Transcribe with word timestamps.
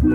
Hi 0.00 0.06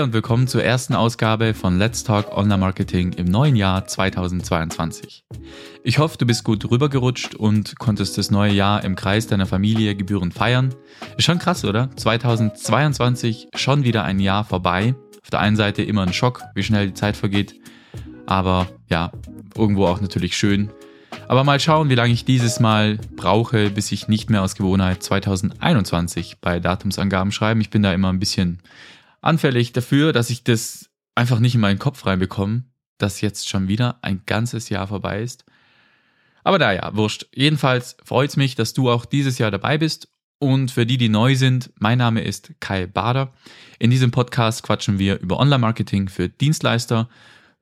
und 0.00 0.12
willkommen 0.12 0.46
zur 0.46 0.62
ersten 0.62 0.94
Ausgabe 0.94 1.54
von 1.54 1.78
Let's 1.78 2.04
Talk 2.04 2.36
Online 2.36 2.58
Marketing 2.58 3.14
im 3.14 3.24
neuen 3.24 3.56
Jahr 3.56 3.86
2022. 3.86 5.24
Ich 5.84 5.98
hoffe, 5.98 6.18
du 6.18 6.26
bist 6.26 6.44
gut 6.44 6.70
rübergerutscht 6.70 7.34
und 7.34 7.78
konntest 7.78 8.18
das 8.18 8.30
neue 8.30 8.52
Jahr 8.52 8.84
im 8.84 8.94
Kreis 8.94 9.26
deiner 9.26 9.46
Familie 9.46 9.96
gebührend 9.96 10.34
feiern. 10.34 10.74
Ist 11.16 11.24
schon 11.24 11.38
krass, 11.38 11.64
oder? 11.64 11.88
2022 11.96 13.48
schon 13.54 13.84
wieder 13.84 14.04
ein 14.04 14.20
Jahr 14.20 14.44
vorbei. 14.44 14.94
Auf 15.22 15.30
der 15.30 15.40
einen 15.40 15.56
Seite 15.56 15.82
immer 15.82 16.02
ein 16.02 16.12
Schock, 16.12 16.42
wie 16.54 16.62
schnell 16.62 16.88
die 16.88 16.94
Zeit 16.94 17.16
vergeht. 17.16 17.54
Aber 18.26 18.66
ja, 18.90 19.12
irgendwo 19.56 19.86
auch 19.86 20.02
natürlich 20.02 20.36
schön. 20.36 20.70
Aber 21.28 21.42
mal 21.42 21.58
schauen, 21.58 21.88
wie 21.90 21.96
lange 21.96 22.12
ich 22.12 22.24
dieses 22.24 22.60
Mal 22.60 22.98
brauche, 23.16 23.70
bis 23.70 23.90
ich 23.90 24.06
nicht 24.06 24.30
mehr 24.30 24.42
aus 24.42 24.54
Gewohnheit 24.54 25.02
2021 25.02 26.38
bei 26.40 26.60
Datumsangaben 26.60 27.32
schreibe. 27.32 27.60
Ich 27.60 27.70
bin 27.70 27.82
da 27.82 27.92
immer 27.92 28.12
ein 28.12 28.20
bisschen 28.20 28.60
anfällig 29.22 29.72
dafür, 29.72 30.12
dass 30.12 30.30
ich 30.30 30.44
das 30.44 30.88
einfach 31.16 31.40
nicht 31.40 31.56
in 31.56 31.60
meinen 31.60 31.80
Kopf 31.80 32.06
reinbekomme, 32.06 32.62
dass 32.98 33.20
jetzt 33.20 33.48
schon 33.48 33.66
wieder 33.66 33.98
ein 34.02 34.22
ganzes 34.26 34.68
Jahr 34.68 34.86
vorbei 34.86 35.20
ist. 35.20 35.44
Aber 36.44 36.58
naja, 36.58 36.92
wurscht. 36.94 37.26
Jedenfalls 37.34 37.96
freut 38.04 38.30
es 38.30 38.36
mich, 38.36 38.54
dass 38.54 38.72
du 38.72 38.88
auch 38.88 39.04
dieses 39.04 39.38
Jahr 39.38 39.50
dabei 39.50 39.78
bist. 39.78 40.08
Und 40.38 40.70
für 40.70 40.86
die, 40.86 40.98
die 40.98 41.08
neu 41.08 41.34
sind, 41.34 41.72
mein 41.78 41.98
Name 41.98 42.20
ist 42.20 42.52
Kai 42.60 42.86
Bader. 42.86 43.32
In 43.80 43.90
diesem 43.90 44.12
Podcast 44.12 44.62
quatschen 44.62 45.00
wir 45.00 45.18
über 45.18 45.40
Online-Marketing 45.40 46.08
für 46.08 46.28
Dienstleister. 46.28 47.08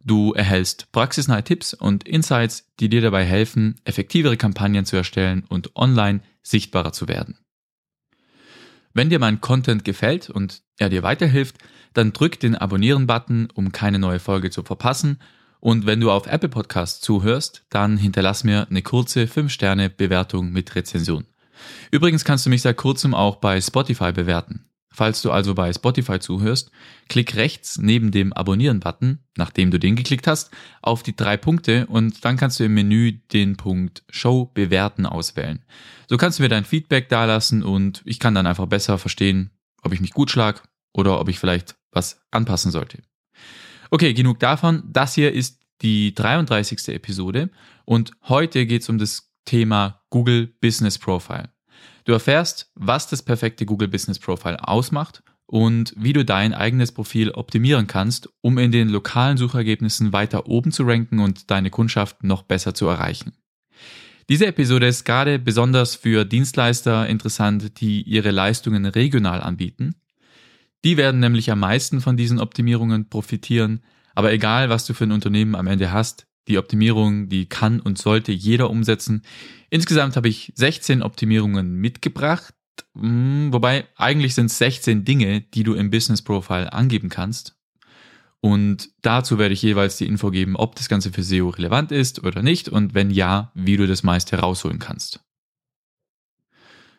Du 0.06 0.34
erhältst 0.34 0.92
praxisnahe 0.92 1.42
Tipps 1.42 1.72
und 1.72 2.06
Insights, 2.06 2.66
die 2.78 2.90
dir 2.90 3.00
dabei 3.00 3.24
helfen, 3.24 3.76
effektivere 3.84 4.36
Kampagnen 4.36 4.84
zu 4.84 4.96
erstellen 4.96 5.44
und 5.48 5.74
online 5.77 6.20
sichtbarer 6.42 6.92
zu 6.92 7.08
werden. 7.08 7.38
Wenn 8.92 9.08
dir 9.08 9.19
mein 9.19 9.41
Content 9.41 9.82
gefällt 9.82 10.28
und 10.28 10.62
er 10.78 10.91
dir 10.91 11.02
weiterhilft, 11.02 11.56
dann 11.94 12.12
drück 12.12 12.38
den 12.38 12.55
Abonnieren-Button, 12.55 13.48
um 13.55 13.72
keine 13.72 13.98
neue 13.98 14.20
Folge 14.20 14.50
zu 14.50 14.62
verpassen. 14.62 15.19
Und 15.58 15.86
wenn 15.86 16.00
du 16.00 16.10
auf 16.10 16.27
Apple 16.27 16.50
Podcasts 16.50 17.00
zuhörst, 17.00 17.64
dann 17.70 17.97
hinterlass 17.97 18.44
mir 18.44 18.66
eine 18.69 18.82
kurze 18.82 19.25
5-Sterne-Bewertung 19.25 20.52
mit 20.52 20.75
Rezension. 20.75 21.25
Übrigens 21.91 22.25
kannst 22.25 22.44
du 22.44 22.50
mich 22.50 22.60
seit 22.62 22.77
kurzem 22.77 23.14
auch 23.14 23.36
bei 23.36 23.60
Spotify 23.60 24.12
bewerten. 24.12 24.66
Falls 24.97 25.23
du 25.23 25.33
also 25.33 25.56
bei 25.56 25.73
Spotify 25.73 26.20
zuhörst, 26.20 26.70
klick 27.09 27.34
rechts 27.34 27.78
neben 27.78 28.12
dem 28.12 28.33
Abonnieren-Button, 28.33 29.19
nachdem 29.37 29.73
du 29.73 29.81
den 29.81 29.97
geklickt 29.97 30.28
hast, 30.28 30.53
auf 30.83 31.03
die 31.03 31.17
drei 31.17 31.37
Punkte 31.37 31.87
und 31.89 32.25
dann 32.25 32.37
kannst 32.37 32.61
du 32.61 32.64
im 32.64 32.75
Menü 32.75 33.19
den 33.33 33.56
Punkt 33.56 34.05
Show 34.09 34.53
bewerten 34.55 35.05
auswählen. 35.05 35.65
So 36.09 36.17
kannst 36.17 36.39
du 36.39 36.45
mir 36.45 36.48
dein 36.48 36.65
Feedback 36.65 37.09
dalassen 37.09 37.65
und 37.65 38.03
ich 38.05 38.20
kann 38.20 38.37
dann 38.37 38.47
einfach 38.47 38.67
besser 38.67 38.97
verstehen, 38.97 39.50
ob 39.83 39.92
ich 39.92 40.00
mich 40.00 40.12
gut 40.12 40.31
schlag 40.31 40.62
oder 40.92 41.19
ob 41.19 41.28
ich 41.28 41.41
vielleicht 41.41 41.75
was 41.91 42.20
anpassen 42.31 42.70
sollte. 42.70 43.03
Okay, 43.91 44.15
genug 44.15 44.39
davon. 44.39 44.84
Das 44.87 45.15
hier 45.15 45.33
ist 45.33 45.61
die 45.83 46.15
33. 46.15 46.95
Episode 46.95 47.50
und 47.84 48.12
heute 48.28 48.65
geht 48.65 48.83
es 48.83 48.89
um 48.89 48.98
das 48.98 49.33
Thema 49.45 50.05
Google 50.11 50.55
Business 50.61 51.00
Profile. 51.00 51.53
Du 52.05 52.12
erfährst, 52.12 52.70
was 52.75 53.08
das 53.08 53.22
perfekte 53.22 53.67
Google 53.67 53.89
Business 53.89 54.19
Profile 54.19 54.67
ausmacht 54.67 55.22
und 55.47 55.94
wie 55.97 56.12
du 56.12 56.25
dein 56.25 56.55
eigenes 56.55 56.92
Profil 56.92 57.31
optimieren 57.31 57.86
kannst, 57.86 58.28
um 58.41 58.58
in 58.58 58.72
den 58.72 58.89
lokalen 58.89 59.36
Suchergebnissen 59.36 60.12
weiter 60.12 60.47
oben 60.48 60.72
zu 60.72 60.84
ranken 60.84 61.20
und 61.20 61.50
deine 61.50 61.70
Kundschaft 61.70 62.22
noch 62.25 62.42
besser 62.42 62.75
zu 62.75 62.86
erreichen. 62.86 63.33
Diese 64.28 64.47
Episode 64.47 64.86
ist 64.86 65.05
gerade 65.05 65.39
besonders 65.39 65.97
für 65.97 66.25
Dienstleister 66.25 67.06
interessant, 67.06 67.81
die 67.81 68.03
ihre 68.03 68.31
Leistungen 68.31 68.86
regional 68.86 69.42
anbieten. 69.42 69.97
Die 70.83 70.97
werden 70.97 71.20
nämlich 71.20 71.50
am 71.50 71.61
meisten 71.61 72.00
von 72.00 72.16
diesen 72.16 72.41
Optimierungen 72.41 73.09
profitieren, 73.09 73.82
aber 74.15 74.32
egal 74.32 74.71
was 74.71 74.87
du 74.87 74.94
für 74.94 75.04
ein 75.04 75.12
Unternehmen 75.12 75.54
am 75.54 75.66
Ende 75.66 75.93
hast, 75.93 76.27
die 76.49 76.59
Optimierung, 76.59 77.28
die 77.28 77.47
kann 77.47 77.81
und 77.81 77.99
sollte 77.99 78.32
jeder 78.32 78.71
umsetzen. 78.71 79.22
Insgesamt 79.71 80.16
habe 80.16 80.28
ich 80.28 80.53
16 80.56 81.03
Optimierungen 81.03 81.77
mitgebracht, 81.77 82.55
hm, 82.97 83.53
wobei 83.53 83.87
eigentlich 83.97 84.34
sind 84.34 84.47
es 84.47 84.59
16 84.59 85.04
Dinge, 85.04 85.41
die 85.41 85.62
du 85.62 85.75
im 85.75 85.91
Business 85.91 86.22
Profile 86.22 86.72
angeben 86.72 87.09
kannst. 87.09 87.56
Und 88.41 88.91
dazu 89.00 89.38
werde 89.38 89.54
ich 89.54 89.62
jeweils 89.62 89.97
die 89.97 90.06
Info 90.06 90.31
geben, 90.31 90.54
ob 90.56 90.77
das 90.77 90.91
Ganze 90.91 91.10
für 91.10 91.22
SEO 91.22 91.49
relevant 91.49 91.93
ist 91.93 92.25
oder 92.25 92.43
nicht 92.43 92.69
und 92.69 92.93
wenn 92.93 93.10
ja, 93.10 93.50
wie 93.54 93.78
du 93.78 93.87
das 93.87 94.03
meiste 94.03 94.37
rausholen 94.37 94.78
kannst. 94.78 95.21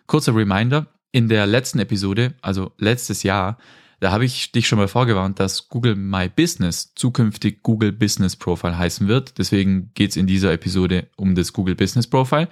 Kurzer 0.08 0.36
Reminder, 0.36 0.88
in 1.12 1.30
der 1.30 1.46
letzten 1.46 1.80
Episode, 1.80 2.34
also 2.42 2.74
letztes 2.78 3.24
Jahr, 3.24 3.58
da 4.00 4.12
habe 4.12 4.26
ich 4.26 4.52
dich 4.52 4.68
schon 4.68 4.80
mal 4.80 4.88
vorgewarnt, 4.88 5.40
dass 5.40 5.70
Google 5.70 5.96
My 5.96 6.30
Business 6.30 6.94
zukünftig 6.96 7.64
Google 7.64 7.92
Business 7.92 8.36
Profile 8.36 8.78
heißen 8.78 9.08
wird. 9.08 9.38
Deswegen 9.38 9.92
geht 9.94 10.12
es 10.12 10.18
in 10.18 10.28
dieser 10.28 10.52
Episode 10.52 11.08
um 11.16 11.36
das 11.36 11.54
Google 11.54 11.76
Business 11.76 12.08
Profile. 12.08 12.50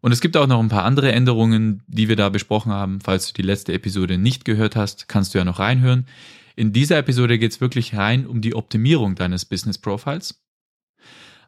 Und 0.00 0.12
es 0.12 0.20
gibt 0.20 0.36
auch 0.36 0.46
noch 0.46 0.60
ein 0.60 0.68
paar 0.68 0.84
andere 0.84 1.10
Änderungen, 1.12 1.82
die 1.86 2.08
wir 2.08 2.16
da 2.16 2.28
besprochen 2.28 2.72
haben. 2.72 3.00
Falls 3.00 3.28
du 3.28 3.32
die 3.32 3.46
letzte 3.46 3.72
Episode 3.72 4.18
nicht 4.18 4.44
gehört 4.44 4.76
hast, 4.76 5.08
kannst 5.08 5.34
du 5.34 5.38
ja 5.38 5.44
noch 5.44 5.58
reinhören. 5.58 6.06
In 6.54 6.72
dieser 6.72 6.98
Episode 6.98 7.38
geht 7.38 7.52
es 7.52 7.60
wirklich 7.60 7.96
rein 7.96 8.26
um 8.26 8.40
die 8.40 8.54
Optimierung 8.54 9.14
deines 9.14 9.44
Business 9.44 9.78
Profiles. 9.78 10.42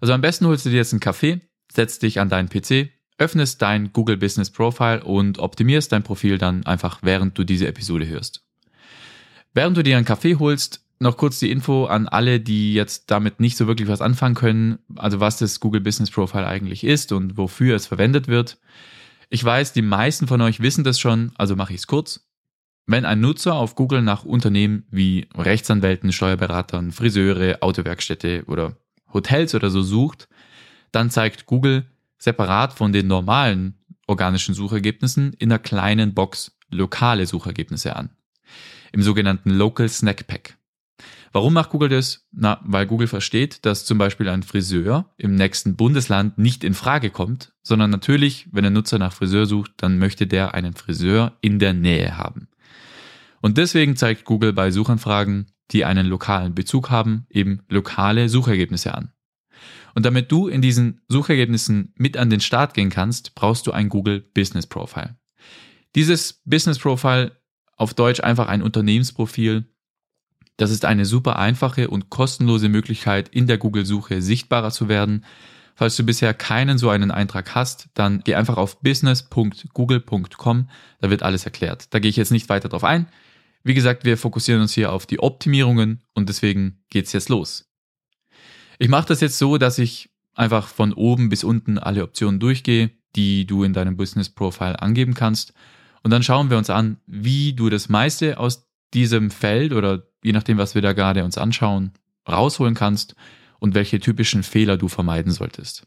Also 0.01 0.13
am 0.13 0.21
besten 0.21 0.47
holst 0.47 0.67
du 0.67 0.71
dir 0.71 0.77
jetzt 0.77 0.93
einen 0.93 1.01
Kaffee, 1.01 1.41
setzt 1.73 2.03
dich 2.03 2.21
an 2.21 2.29
deinen 2.29 2.49
PC, 2.49 2.91
öffnest 3.19 3.61
dein 3.63 3.93
Google 3.93 4.17
Business 4.17 4.51
Profile 4.51 5.03
und 5.05 5.39
optimierst 5.39 5.93
dein 5.93 6.03
Profil 6.03 6.39
dann 6.39 6.65
einfach, 6.67 7.01
während 7.03 7.37
du 7.37 7.45
diese 7.45 7.67
Episode 7.67 8.07
hörst. 8.07 8.48
Während 9.55 9.77
du 9.77 9.83
dir 9.83 9.97
einen 9.97 10.07
Kaffee 10.07 10.37
holst, 10.37 10.85
noch 11.01 11.17
kurz 11.17 11.39
die 11.39 11.51
Info 11.51 11.87
an 11.87 12.09
alle, 12.09 12.41
die 12.41 12.75
jetzt 12.75 13.11
damit 13.11 13.41
nicht 13.41 13.57
so 13.57 13.67
wirklich 13.67 13.89
was 13.89 14.01
anfangen 14.01 14.35
können, 14.35 14.79
also 14.97 15.21
was 15.21 15.39
das 15.39 15.61
Google 15.61 15.81
Business 15.81 16.11
Profile 16.11 16.47
eigentlich 16.47 16.85
ist 16.85 17.13
und 17.13 17.37
wofür 17.37 17.77
es 17.77 17.87
verwendet 17.87 18.29
wird. 18.29 18.59
Ich 19.31 19.45
weiß, 19.45 19.73
die 19.73 19.83
meisten 19.83 20.27
von 20.27 20.41
euch 20.41 20.61
wissen 20.61 20.85
das 20.85 20.99
schon, 20.99 21.33
also 21.37 21.55
mache 21.55 21.73
ich 21.73 21.81
es 21.81 21.87
kurz. 21.87 22.29
Wenn 22.87 23.05
ein 23.05 23.21
Nutzer 23.21 23.55
auf 23.55 23.75
Google 23.75 24.03
nach 24.03 24.25
Unternehmen 24.25 24.87
wie 24.91 25.29
Rechtsanwälten, 25.37 26.11
Steuerberatern, 26.11 26.91
Friseure, 26.91 27.59
Autowerkstätte 27.61 28.45
oder 28.47 28.77
Hotels 29.13 29.55
oder 29.55 29.71
so 29.71 29.83
sucht, 29.83 30.29
dann 30.91 31.11
zeigt 31.11 31.47
Google 31.47 31.85
separat 32.17 32.73
von 32.73 32.93
den 32.93 33.07
normalen 33.07 33.75
organischen 34.07 34.55
Suchergebnissen 34.55 35.35
in 35.35 35.53
einer 35.53 35.59
kleinen 35.59 36.15
Box 36.15 36.57
lokale 36.71 37.27
Suchergebnisse 37.27 37.95
an 37.95 38.11
im 38.93 39.03
sogenannten 39.03 39.51
Local 39.51 39.89
Snack 39.89 40.27
Pack. 40.27 40.59
Warum 41.33 41.53
macht 41.53 41.71
Google 41.71 41.91
das? 41.91 42.27
Na, 42.33 42.61
weil 42.65 42.87
Google 42.87 43.07
versteht, 43.07 43.65
dass 43.67 43.85
zum 43.85 43.99
Beispiel 43.99 44.29
ein 44.29 44.43
Friseur 44.43 45.13
im 45.19 45.35
nächsten 45.35 45.77
Bundesland 45.77 46.39
nicht 46.39 46.65
in 46.65 46.75
Frage 46.75 47.11
kommt, 47.11 47.53
sondern 47.63 47.91
natürlich, 47.91 48.49
wenn 48.51 48.65
ein 48.65 48.73
Nutzer 48.73 48.99
nach 48.99 49.13
Friseur 49.13 49.47
sucht, 49.47 49.73
dann 49.77 49.99
möchte 49.99 50.27
der 50.27 50.55
einen 50.55 50.75
Friseur 50.75 51.37
in 51.41 51.59
der 51.59 51.75
Nähe 51.75 52.17
haben. 52.17 52.49
Und 53.41 53.59
deswegen 53.59 53.97
zeigt 53.97 54.25
Google 54.25 54.53
bei 54.53 54.71
Suchanfragen, 54.71 55.53
die 55.71 55.85
einen 55.85 56.07
lokalen 56.07 56.55
Bezug 56.55 56.91
haben, 56.91 57.27
eben 57.31 57.61
lokale 57.69 58.29
Suchergebnisse 58.29 58.95
an. 58.95 59.13
Und 59.95 60.07
damit 60.07 60.33
du 60.33 60.49
in 60.49 60.63
diesen 60.63 61.03
Suchergebnissen 61.09 61.93
mit 61.97 62.17
an 62.17 62.31
den 62.31 62.41
Start 62.41 62.75
gehen 62.75 62.91
kannst, 62.91 63.35
brauchst 63.35 63.67
du 63.67 63.73
ein 63.73 63.89
Google 63.89 64.21
Business 64.21 64.67
Profile. 64.67 65.17
Dieses 65.95 66.41
Business 66.45 66.79
Profile 66.79 67.33
auf 67.79 67.95
Deutsch 67.95 68.21
einfach 68.21 68.49
ein 68.49 68.61
Unternehmensprofil. 68.61 69.65
Das 70.59 70.71
ist 70.71 70.85
eine 70.85 71.07
super 71.07 71.39
einfache 71.39 71.89
und 71.89 72.11
kostenlose 72.11 72.69
Möglichkeit, 72.69 73.29
in 73.29 73.47
der 73.47 73.57
Google-Suche 73.57 74.21
sichtbarer 74.21 74.73
zu 74.73 74.89
werden. 74.89 75.25
Falls 75.77 75.95
du 75.95 76.03
bisher 76.05 76.35
keinen 76.35 76.77
so 76.77 76.91
einen 76.91 77.13
Eintrag 77.13 77.55
hast, 77.55 77.89
dann 77.95 78.21
geh 78.25 78.35
einfach 78.35 78.57
auf 78.57 78.81
business.google.com, 78.81 80.69
da 81.01 81.11
wird 81.11 81.23
alles 81.23 81.45
erklärt. 81.45 81.95
Da 81.95 82.01
gehe 82.01 82.11
ich 82.11 82.17
jetzt 82.17 82.33
nicht 82.33 82.49
weiter 82.49 82.69
drauf 82.69 82.83
ein. 82.83 83.07
Wie 83.63 83.75
gesagt, 83.75 84.05
wir 84.05 84.19
fokussieren 84.19 84.61
uns 84.61 84.73
hier 84.73 84.93
auf 84.93 85.07
die 85.07 85.21
Optimierungen 85.21 86.03
und 86.15 86.29
deswegen 86.29 86.83
geht's 86.91 87.13
jetzt 87.13 87.29
los. 87.29 87.71
Ich 88.81 88.89
mache 88.89 89.07
das 89.07 89.21
jetzt 89.21 89.39
so, 89.39 89.57
dass 89.57 89.79
ich 89.79 90.11
einfach 90.35 90.67
von 90.67 90.93
oben 90.93 91.29
bis 91.29 91.45
unten 91.45 91.79
alle 91.79 92.03
Optionen 92.03 92.41
durchgehe, 92.41 92.91
die 93.15 93.47
du 93.47 93.63
in 93.63 93.73
deinem 93.73 93.97
Business 93.97 94.31
Profile 94.31 94.83
angeben 94.83 95.15
kannst 95.15 95.55
und 96.03 96.11
dann 96.11 96.23
schauen 96.23 96.51
wir 96.51 96.59
uns 96.59 96.71
an, 96.71 96.99
wie 97.07 97.53
du 97.53 97.71
das 97.71 97.89
meiste 97.89 98.39
aus 98.39 98.69
diesem 98.95 99.31
Feld 99.31 99.73
oder 99.73 100.07
je 100.23 100.33
nachdem, 100.33 100.59
was 100.59 100.75
wir 100.75 100.83
da 100.83 100.93
gerade 100.93 101.25
uns 101.25 101.39
anschauen, 101.39 101.93
rausholen 102.29 102.75
kannst 102.75 103.15
und 103.59 103.75
welche 103.75 104.01
typischen 104.01 104.43
Fehler 104.43 104.77
du 104.77 104.89
vermeiden 104.89 105.33
solltest. 105.33 105.87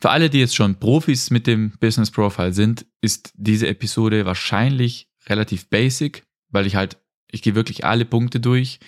Für 0.00 0.10
alle, 0.10 0.28
die 0.28 0.40
jetzt 0.40 0.54
schon 0.54 0.78
Profis 0.78 1.30
mit 1.30 1.46
dem 1.46 1.72
Business 1.80 2.10
Profile 2.10 2.52
sind, 2.52 2.86
ist 3.00 3.32
diese 3.36 3.68
Episode 3.68 4.26
wahrscheinlich 4.26 5.08
relativ 5.26 5.68
basic, 5.68 6.24
weil 6.50 6.66
ich 6.66 6.76
halt, 6.76 6.98
ich 7.30 7.42
gehe 7.42 7.54
wirklich 7.54 7.84
alle 7.84 8.04
Punkte 8.04 8.40
durch 8.40 8.80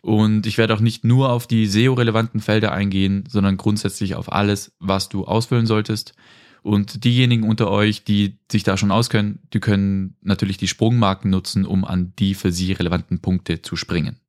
und 0.00 0.46
ich 0.46 0.58
werde 0.58 0.74
auch 0.74 0.80
nicht 0.80 1.04
nur 1.04 1.30
auf 1.30 1.46
die 1.46 1.66
SEO-relevanten 1.66 2.40
Felder 2.40 2.72
eingehen, 2.72 3.24
sondern 3.28 3.56
grundsätzlich 3.56 4.16
auf 4.16 4.32
alles, 4.32 4.72
was 4.80 5.08
du 5.08 5.24
ausfüllen 5.24 5.66
solltest. 5.66 6.14
Und 6.62 7.04
diejenigen 7.04 7.42
unter 7.42 7.70
euch, 7.70 8.04
die 8.04 8.38
sich 8.50 8.62
da 8.62 8.76
schon 8.76 8.92
auskennen, 8.92 9.40
die 9.52 9.60
können 9.60 10.16
natürlich 10.22 10.58
die 10.58 10.68
Sprungmarken 10.68 11.30
nutzen, 11.30 11.66
um 11.66 11.84
an 11.84 12.12
die 12.18 12.34
für 12.34 12.52
sie 12.52 12.72
relevanten 12.72 13.20
Punkte 13.20 13.62
zu 13.62 13.74
springen. 13.76 14.20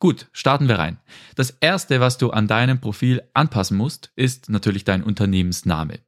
Gut, 0.00 0.26
starten 0.32 0.66
wir 0.66 0.80
rein. 0.80 0.98
Das 1.36 1.50
erste, 1.60 2.00
was 2.00 2.18
du 2.18 2.30
an 2.30 2.48
deinem 2.48 2.80
Profil 2.80 3.22
anpassen 3.34 3.76
musst, 3.76 4.10
ist 4.16 4.48
natürlich 4.48 4.82
dein 4.82 5.04
Unternehmensname. 5.04 6.00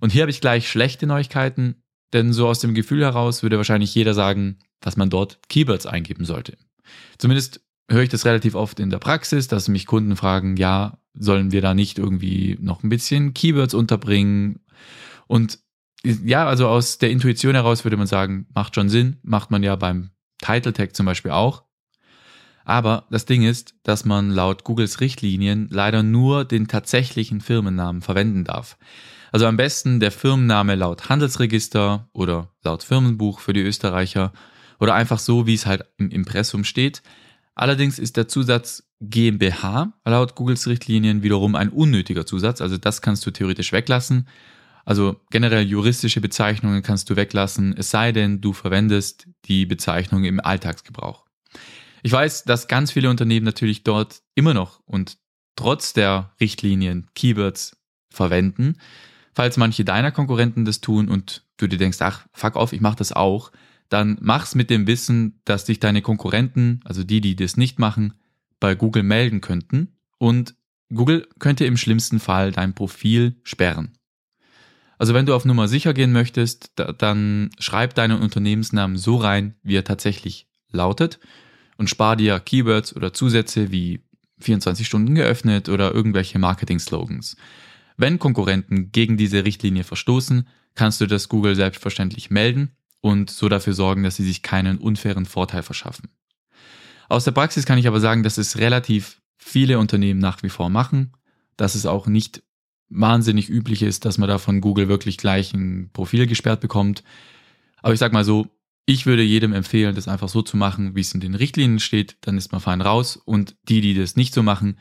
Und 0.00 0.10
hier 0.10 0.22
habe 0.22 0.32
ich 0.32 0.40
gleich 0.40 0.68
schlechte 0.68 1.06
Neuigkeiten, 1.06 1.76
denn 2.12 2.32
so 2.32 2.48
aus 2.48 2.58
dem 2.58 2.74
Gefühl 2.74 3.02
heraus 3.02 3.44
würde 3.44 3.56
wahrscheinlich 3.56 3.94
jeder 3.94 4.14
sagen, 4.14 4.58
dass 4.80 4.96
man 4.96 5.10
dort 5.10 5.38
Keywords 5.48 5.86
eingeben 5.86 6.24
sollte. 6.24 6.56
Zumindest 7.18 7.60
höre 7.88 8.02
ich 8.02 8.08
das 8.08 8.24
relativ 8.24 8.56
oft 8.56 8.80
in 8.80 8.90
der 8.90 8.98
Praxis, 8.98 9.46
dass 9.46 9.68
mich 9.68 9.86
Kunden 9.86 10.16
fragen, 10.16 10.56
ja, 10.56 10.98
sollen 11.18 11.52
wir 11.52 11.62
da 11.62 11.74
nicht 11.74 11.98
irgendwie 11.98 12.56
noch 12.60 12.82
ein 12.82 12.88
bisschen 12.88 13.34
Keywords 13.34 13.74
unterbringen? 13.74 14.60
Und 15.26 15.58
ja, 16.04 16.46
also 16.46 16.68
aus 16.68 16.98
der 16.98 17.10
Intuition 17.10 17.54
heraus 17.54 17.84
würde 17.84 17.96
man 17.96 18.06
sagen, 18.06 18.46
macht 18.54 18.74
schon 18.74 18.88
Sinn, 18.88 19.16
macht 19.22 19.50
man 19.50 19.62
ja 19.62 19.76
beim 19.76 20.10
Title 20.40 20.72
Tag 20.72 20.94
zum 20.94 21.06
Beispiel 21.06 21.32
auch. 21.32 21.64
Aber 22.64 23.06
das 23.10 23.26
Ding 23.26 23.42
ist, 23.44 23.74
dass 23.84 24.04
man 24.04 24.30
laut 24.30 24.64
Googles 24.64 25.00
Richtlinien 25.00 25.68
leider 25.70 26.02
nur 26.02 26.44
den 26.44 26.66
tatsächlichen 26.66 27.40
Firmennamen 27.40 28.02
verwenden 28.02 28.44
darf. 28.44 28.76
Also 29.30 29.46
am 29.46 29.56
besten 29.56 30.00
der 30.00 30.10
Firmenname 30.10 30.74
laut 30.74 31.08
Handelsregister 31.08 32.08
oder 32.12 32.50
laut 32.64 32.82
Firmenbuch 32.82 33.40
für 33.40 33.52
die 33.52 33.60
Österreicher 33.60 34.32
oder 34.80 34.94
einfach 34.94 35.18
so, 35.18 35.46
wie 35.46 35.54
es 35.54 35.66
halt 35.66 35.84
im 35.96 36.10
Impressum 36.10 36.64
steht. 36.64 37.02
Allerdings 37.56 37.98
ist 37.98 38.18
der 38.18 38.28
Zusatz 38.28 38.84
GmbH 39.00 39.94
laut 40.04 40.34
Googles 40.34 40.66
Richtlinien 40.66 41.22
wiederum 41.22 41.56
ein 41.56 41.70
unnötiger 41.70 42.26
Zusatz, 42.26 42.60
also 42.60 42.76
das 42.76 43.00
kannst 43.02 43.26
du 43.26 43.30
theoretisch 43.30 43.72
weglassen. 43.72 44.28
Also 44.84 45.20
generell 45.30 45.66
juristische 45.66 46.20
Bezeichnungen 46.20 46.82
kannst 46.82 47.10
du 47.10 47.16
weglassen, 47.16 47.74
es 47.76 47.90
sei 47.90 48.12
denn, 48.12 48.40
du 48.40 48.52
verwendest 48.52 49.26
die 49.46 49.66
Bezeichnung 49.66 50.24
im 50.24 50.38
Alltagsgebrauch. 50.38 51.24
Ich 52.02 52.12
weiß, 52.12 52.44
dass 52.44 52.68
ganz 52.68 52.92
viele 52.92 53.10
Unternehmen 53.10 53.44
natürlich 53.44 53.82
dort 53.82 54.22
immer 54.34 54.54
noch 54.54 54.80
und 54.84 55.16
trotz 55.56 55.94
der 55.94 56.34
Richtlinien 56.40 57.08
Keywords 57.14 57.78
verwenden. 58.10 58.76
Falls 59.34 59.56
manche 59.56 59.84
deiner 59.84 60.12
Konkurrenten 60.12 60.66
das 60.66 60.80
tun 60.80 61.08
und 61.08 61.44
du 61.56 61.66
dir 61.66 61.78
denkst, 61.78 61.98
ach, 62.00 62.26
fuck 62.32 62.54
off, 62.54 62.72
ich 62.72 62.80
mache 62.80 62.96
das 62.96 63.12
auch, 63.12 63.50
dann 63.88 64.18
mach's 64.20 64.54
mit 64.54 64.70
dem 64.70 64.86
Wissen, 64.86 65.40
dass 65.44 65.64
dich 65.64 65.80
deine 65.80 66.02
Konkurrenten, 66.02 66.80
also 66.84 67.04
die, 67.04 67.20
die 67.20 67.36
das 67.36 67.56
nicht 67.56 67.78
machen, 67.78 68.14
bei 68.60 68.74
Google 68.74 69.02
melden 69.02 69.40
könnten 69.40 69.96
und 70.18 70.54
Google 70.92 71.28
könnte 71.38 71.64
im 71.64 71.76
schlimmsten 71.76 72.20
Fall 72.20 72.52
dein 72.52 72.74
Profil 72.74 73.36
sperren. 73.42 73.92
Also 74.98 75.14
wenn 75.14 75.26
du 75.26 75.34
auf 75.34 75.44
Nummer 75.44 75.68
sicher 75.68 75.92
gehen 75.92 76.12
möchtest, 76.12 76.72
dann 76.98 77.50
schreib 77.58 77.94
deinen 77.94 78.20
Unternehmensnamen 78.20 78.96
so 78.96 79.16
rein, 79.16 79.54
wie 79.62 79.76
er 79.76 79.84
tatsächlich 79.84 80.48
lautet 80.70 81.18
und 81.76 81.90
spar 81.90 82.16
dir 82.16 82.40
Keywords 82.40 82.96
oder 82.96 83.12
Zusätze 83.12 83.70
wie 83.70 84.00
24 84.38 84.86
Stunden 84.86 85.14
geöffnet 85.14 85.68
oder 85.68 85.92
irgendwelche 85.94 86.38
Marketing-Slogans. 86.38 87.36
Wenn 87.96 88.18
Konkurrenten 88.18 88.92
gegen 88.92 89.16
diese 89.16 89.44
Richtlinie 89.44 89.84
verstoßen, 89.84 90.48
kannst 90.74 91.00
du 91.00 91.06
das 91.06 91.28
Google 91.28 91.56
selbstverständlich 91.56 92.30
melden 92.30 92.75
und 93.06 93.30
so 93.30 93.48
dafür 93.48 93.72
sorgen, 93.72 94.02
dass 94.02 94.16
sie 94.16 94.24
sich 94.24 94.42
keinen 94.42 94.78
unfairen 94.78 95.26
Vorteil 95.26 95.62
verschaffen. 95.62 96.10
Aus 97.08 97.24
der 97.24 97.30
Praxis 97.30 97.64
kann 97.64 97.78
ich 97.78 97.86
aber 97.86 98.00
sagen, 98.00 98.24
dass 98.24 98.36
es 98.36 98.58
relativ 98.58 99.22
viele 99.38 99.78
Unternehmen 99.78 100.18
nach 100.18 100.42
wie 100.42 100.48
vor 100.48 100.70
machen, 100.70 101.12
dass 101.56 101.76
es 101.76 101.86
auch 101.86 102.08
nicht 102.08 102.42
wahnsinnig 102.88 103.48
üblich 103.48 103.82
ist, 103.82 104.04
dass 104.04 104.18
man 104.18 104.28
da 104.28 104.38
von 104.38 104.60
Google 104.60 104.88
wirklich 104.88 105.18
gleich 105.18 105.54
ein 105.54 105.90
Profil 105.92 106.26
gesperrt 106.26 106.60
bekommt. 106.60 107.04
Aber 107.80 107.92
ich 107.92 108.00
sag 108.00 108.12
mal 108.12 108.24
so, 108.24 108.48
ich 108.86 109.06
würde 109.06 109.22
jedem 109.22 109.52
empfehlen, 109.52 109.94
das 109.94 110.08
einfach 110.08 110.28
so 110.28 110.42
zu 110.42 110.56
machen, 110.56 110.96
wie 110.96 111.00
es 111.00 111.14
in 111.14 111.20
den 111.20 111.34
Richtlinien 111.34 111.80
steht, 111.80 112.16
dann 112.22 112.36
ist 112.36 112.50
man 112.52 112.60
fein 112.60 112.80
raus 112.80 113.16
und 113.16 113.56
die, 113.68 113.80
die 113.80 113.94
das 113.94 114.16
nicht 114.16 114.34
so 114.34 114.42
machen, 114.42 114.78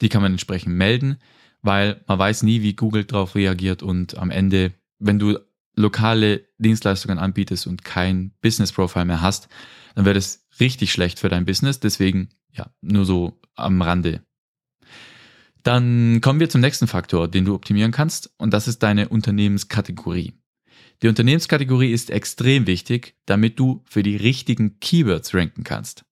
die 0.00 0.08
kann 0.08 0.22
man 0.22 0.32
entsprechend 0.32 0.74
melden, 0.76 1.18
weil 1.62 2.02
man 2.06 2.18
weiß 2.18 2.42
nie, 2.44 2.62
wie 2.62 2.74
Google 2.74 3.04
darauf 3.04 3.34
reagiert 3.34 3.82
und 3.82 4.16
am 4.18 4.30
Ende, 4.30 4.72
wenn 4.98 5.18
du 5.18 5.38
lokale 5.76 6.48
Dienstleistungen 6.58 7.18
anbietest 7.18 7.66
und 7.66 7.84
kein 7.84 8.32
Business 8.40 8.72
Profile 8.72 9.04
mehr 9.04 9.20
hast, 9.20 9.48
dann 9.94 10.04
wäre 10.04 10.14
das 10.14 10.46
richtig 10.60 10.92
schlecht 10.92 11.18
für 11.18 11.28
dein 11.28 11.44
Business. 11.44 11.80
Deswegen, 11.80 12.30
ja, 12.52 12.70
nur 12.80 13.04
so 13.04 13.40
am 13.54 13.82
Rande. 13.82 14.24
Dann 15.62 16.20
kommen 16.20 16.40
wir 16.40 16.50
zum 16.50 16.60
nächsten 16.60 16.86
Faktor, 16.86 17.26
den 17.26 17.46
du 17.46 17.54
optimieren 17.54 17.90
kannst, 17.90 18.34
und 18.36 18.52
das 18.52 18.68
ist 18.68 18.82
deine 18.82 19.08
Unternehmenskategorie. 19.08 20.34
Die 21.02 21.08
Unternehmenskategorie 21.08 21.90
ist 21.90 22.10
extrem 22.10 22.66
wichtig, 22.66 23.16
damit 23.26 23.58
du 23.58 23.82
für 23.88 24.02
die 24.02 24.16
richtigen 24.16 24.78
Keywords 24.80 25.34
ranken 25.34 25.64
kannst. 25.64 26.04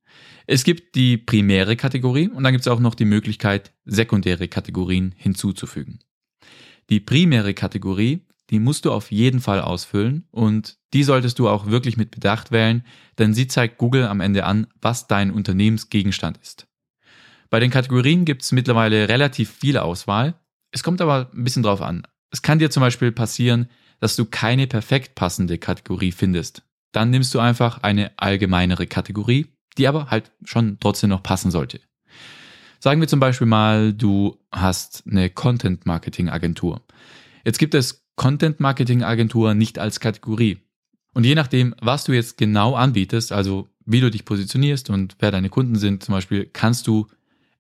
Es 0.47 0.65
gibt 0.65 0.95
die 0.97 1.19
primäre 1.19 1.77
Kategorie 1.77 2.29
und 2.29 2.43
dann 2.43 2.53
gibt 2.53 2.63
es 2.63 2.69
auch 2.69 2.81
noch 2.81 2.95
die 2.95 3.05
Möglichkeit, 3.05 3.73
sekundäre 3.85 4.49
Kategorien 4.49 5.15
hinzuzufügen. 5.17 6.01
Die 6.91 7.01
primäre 7.01 7.55
Kategorie, 7.55 8.27
die 8.53 8.61
musst 8.61 8.85
du 8.85 8.93
auf 8.93 9.11
jeden 9.11 9.41
Fall 9.41 9.63
ausfüllen 9.63 10.29
und 10.31 10.77
die 10.93 11.05
solltest 11.05 11.39
du 11.39 11.49
auch 11.49 11.67
wirklich 11.67 11.97
mit 11.97 12.11
Bedacht 12.11 12.53
wählen, 12.53 12.85
denn 13.19 13.33
sie 13.33 13.49
zeigt 13.49 13.79
Google 13.79 14.07
am 14.07 14.21
Ende 14.21 14.45
an, 14.45 14.67
was 14.83 15.07
dein 15.09 15.31
Unternehmensgegenstand 15.31 16.37
ist. 16.37 16.67
Bei 17.49 17.61
den 17.61 17.71
Kategorien 17.71 18.27
gibt 18.27 18.43
es 18.43 18.53
mittlerweile 18.53 19.09
relativ 19.09 19.51
viel 19.51 19.79
Auswahl. 19.79 20.35
Es 20.71 20.83
kommt 20.83 21.01
aber 21.01 21.31
ein 21.33 21.45
bisschen 21.45 21.63
drauf 21.63 21.81
an. 21.81 22.07
Es 22.31 22.43
kann 22.43 22.59
dir 22.59 22.71
zum 22.71 22.83
Beispiel 22.83 23.11
passieren, 23.11 23.69
dass 24.01 24.17
du 24.17 24.27
keine 24.27 24.67
perfekt 24.67 25.15
passende 25.15 25.57
Kategorie 25.57 26.13
findest. 26.13 26.63
Dann 26.93 27.09
nimmst 27.09 27.35
du 27.35 27.39
einfach 27.39 27.83
eine 27.83 28.11
allgemeinere 28.19 28.87
Kategorie, 28.87 29.47
die 29.79 29.89
aber 29.89 30.11
halt 30.11 30.31
schon 30.45 30.77
trotzdem 30.79 31.09
noch 31.09 31.23
passen 31.23 31.51
sollte. 31.51 31.81
Sagen 32.81 33.01
wir 33.01 33.09
zum 33.09 33.21
Beispiel 33.21 33.47
mal, 33.47 33.95
du 33.95 34.37
hast 34.51 35.05
eine 35.11 35.31
Content 35.31 35.87
Marketing 35.87 36.29
Agentur. 36.29 36.83
Jetzt 37.45 37.59
gibt 37.59 37.75
es 37.75 38.02
Content 38.23 38.61
Marketing 38.61 39.03
Agentur 39.03 39.53
nicht 39.53 39.81
als 39.81 39.99
Kategorie. 39.99 40.59
Und 41.13 41.25
je 41.25 41.35
nachdem, 41.35 41.75
was 41.81 42.05
du 42.05 42.13
jetzt 42.13 42.39
genau 42.39 42.77
anbietest, 42.77 43.33
also 43.33 43.69
wie 43.85 44.01
du 44.01 44.13
dich 44.13 44.25
positionierst 44.25 44.91
und 44.91 45.17
wer 45.19 45.33
deine 45.33 45.49
Kunden 45.49 45.75
sind, 45.75 46.05
zum 46.05 46.15
Beispiel, 46.15 46.47
kannst 46.47 46.87
du 46.87 47.09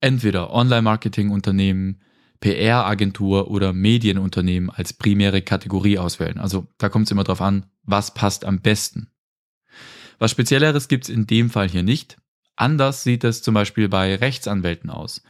entweder 0.00 0.52
Online-Marketing-Unternehmen, 0.52 2.00
PR-Agentur 2.38 3.50
oder 3.50 3.72
Medienunternehmen 3.72 4.70
als 4.70 4.92
primäre 4.92 5.42
Kategorie 5.42 5.98
auswählen. 5.98 6.38
Also 6.38 6.68
da 6.78 6.88
kommt 6.88 7.06
es 7.06 7.10
immer 7.10 7.24
darauf 7.24 7.42
an, 7.42 7.66
was 7.82 8.14
passt 8.14 8.44
am 8.44 8.60
besten. 8.60 9.08
Was 10.20 10.30
Spezielleres 10.30 10.86
gibt 10.86 11.06
es 11.06 11.10
in 11.10 11.26
dem 11.26 11.50
Fall 11.50 11.68
hier 11.68 11.82
nicht. 11.82 12.18
Anders 12.54 13.02
sieht 13.02 13.24
es 13.24 13.42
zum 13.42 13.54
Beispiel 13.54 13.88
bei 13.88 14.14
Rechtsanwälten 14.14 14.90
aus. 14.90 15.24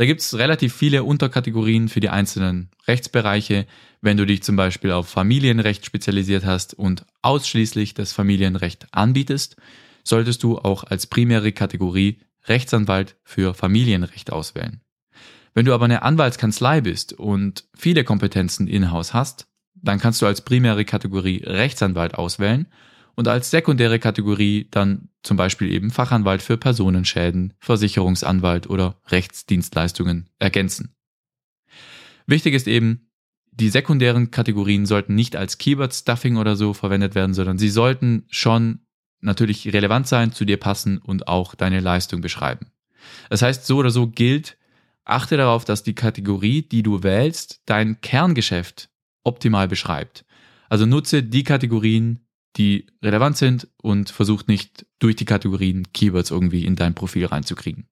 Da 0.00 0.06
gibt 0.06 0.22
es 0.22 0.38
relativ 0.38 0.74
viele 0.74 1.04
Unterkategorien 1.04 1.90
für 1.90 2.00
die 2.00 2.08
einzelnen 2.08 2.70
Rechtsbereiche. 2.88 3.66
Wenn 4.00 4.16
du 4.16 4.24
dich 4.24 4.42
zum 4.42 4.56
Beispiel 4.56 4.92
auf 4.92 5.10
Familienrecht 5.10 5.84
spezialisiert 5.84 6.46
hast 6.46 6.72
und 6.72 7.04
ausschließlich 7.20 7.92
das 7.92 8.14
Familienrecht 8.14 8.86
anbietest, 8.92 9.56
solltest 10.02 10.42
du 10.42 10.56
auch 10.56 10.84
als 10.84 11.06
primäre 11.06 11.52
Kategorie 11.52 12.18
Rechtsanwalt 12.46 13.16
für 13.24 13.52
Familienrecht 13.52 14.32
auswählen. 14.32 14.80
Wenn 15.52 15.66
du 15.66 15.74
aber 15.74 15.84
eine 15.84 16.00
Anwaltskanzlei 16.00 16.80
bist 16.80 17.12
und 17.12 17.64
viele 17.76 18.02
Kompetenzen 18.02 18.68
in-house 18.68 19.12
hast, 19.12 19.48
dann 19.74 19.98
kannst 19.98 20.22
du 20.22 20.26
als 20.26 20.40
primäre 20.40 20.86
Kategorie 20.86 21.42
Rechtsanwalt 21.44 22.14
auswählen 22.14 22.68
und 23.16 23.28
als 23.28 23.50
sekundäre 23.50 23.98
Kategorie 23.98 24.68
dann 24.70 25.08
zum 25.22 25.36
Beispiel 25.36 25.70
eben 25.70 25.90
Fachanwalt 25.90 26.42
für 26.42 26.56
Personenschäden, 26.56 27.54
Versicherungsanwalt 27.58 28.68
oder 28.68 29.00
Rechtsdienstleistungen 29.08 30.30
ergänzen. 30.38 30.94
Wichtig 32.26 32.54
ist 32.54 32.68
eben, 32.68 33.10
die 33.50 33.68
sekundären 33.68 34.30
Kategorien 34.30 34.86
sollten 34.86 35.14
nicht 35.14 35.36
als 35.36 35.58
Keyword 35.58 35.92
Stuffing 35.92 36.36
oder 36.36 36.56
so 36.56 36.72
verwendet 36.72 37.14
werden, 37.14 37.34
sondern 37.34 37.58
sie 37.58 37.68
sollten 37.68 38.24
schon 38.30 38.80
natürlich 39.20 39.70
relevant 39.72 40.06
sein, 40.06 40.32
zu 40.32 40.44
dir 40.44 40.56
passen 40.56 40.98
und 40.98 41.28
auch 41.28 41.54
deine 41.54 41.80
Leistung 41.80 42.22
beschreiben. 42.22 42.70
Das 43.28 43.42
heißt, 43.42 43.66
so 43.66 43.76
oder 43.78 43.90
so 43.90 44.06
gilt, 44.06 44.56
Achte 45.10 45.36
darauf, 45.36 45.64
dass 45.64 45.82
die 45.82 45.94
Kategorie, 45.94 46.62
die 46.62 46.82
du 46.82 47.02
wählst, 47.02 47.62
dein 47.66 48.00
Kerngeschäft 48.00 48.90
optimal 49.24 49.66
beschreibt. 49.66 50.24
Also 50.68 50.86
nutze 50.86 51.22
die 51.22 51.42
Kategorien, 51.42 52.20
die 52.56 52.86
relevant 53.02 53.36
sind 53.36 53.68
und 53.76 54.10
versuch 54.10 54.46
nicht 54.46 54.86
durch 54.98 55.16
die 55.16 55.24
Kategorien 55.24 55.92
Keywords 55.92 56.30
irgendwie 56.30 56.64
in 56.64 56.76
dein 56.76 56.94
Profil 56.94 57.26
reinzukriegen. 57.26 57.86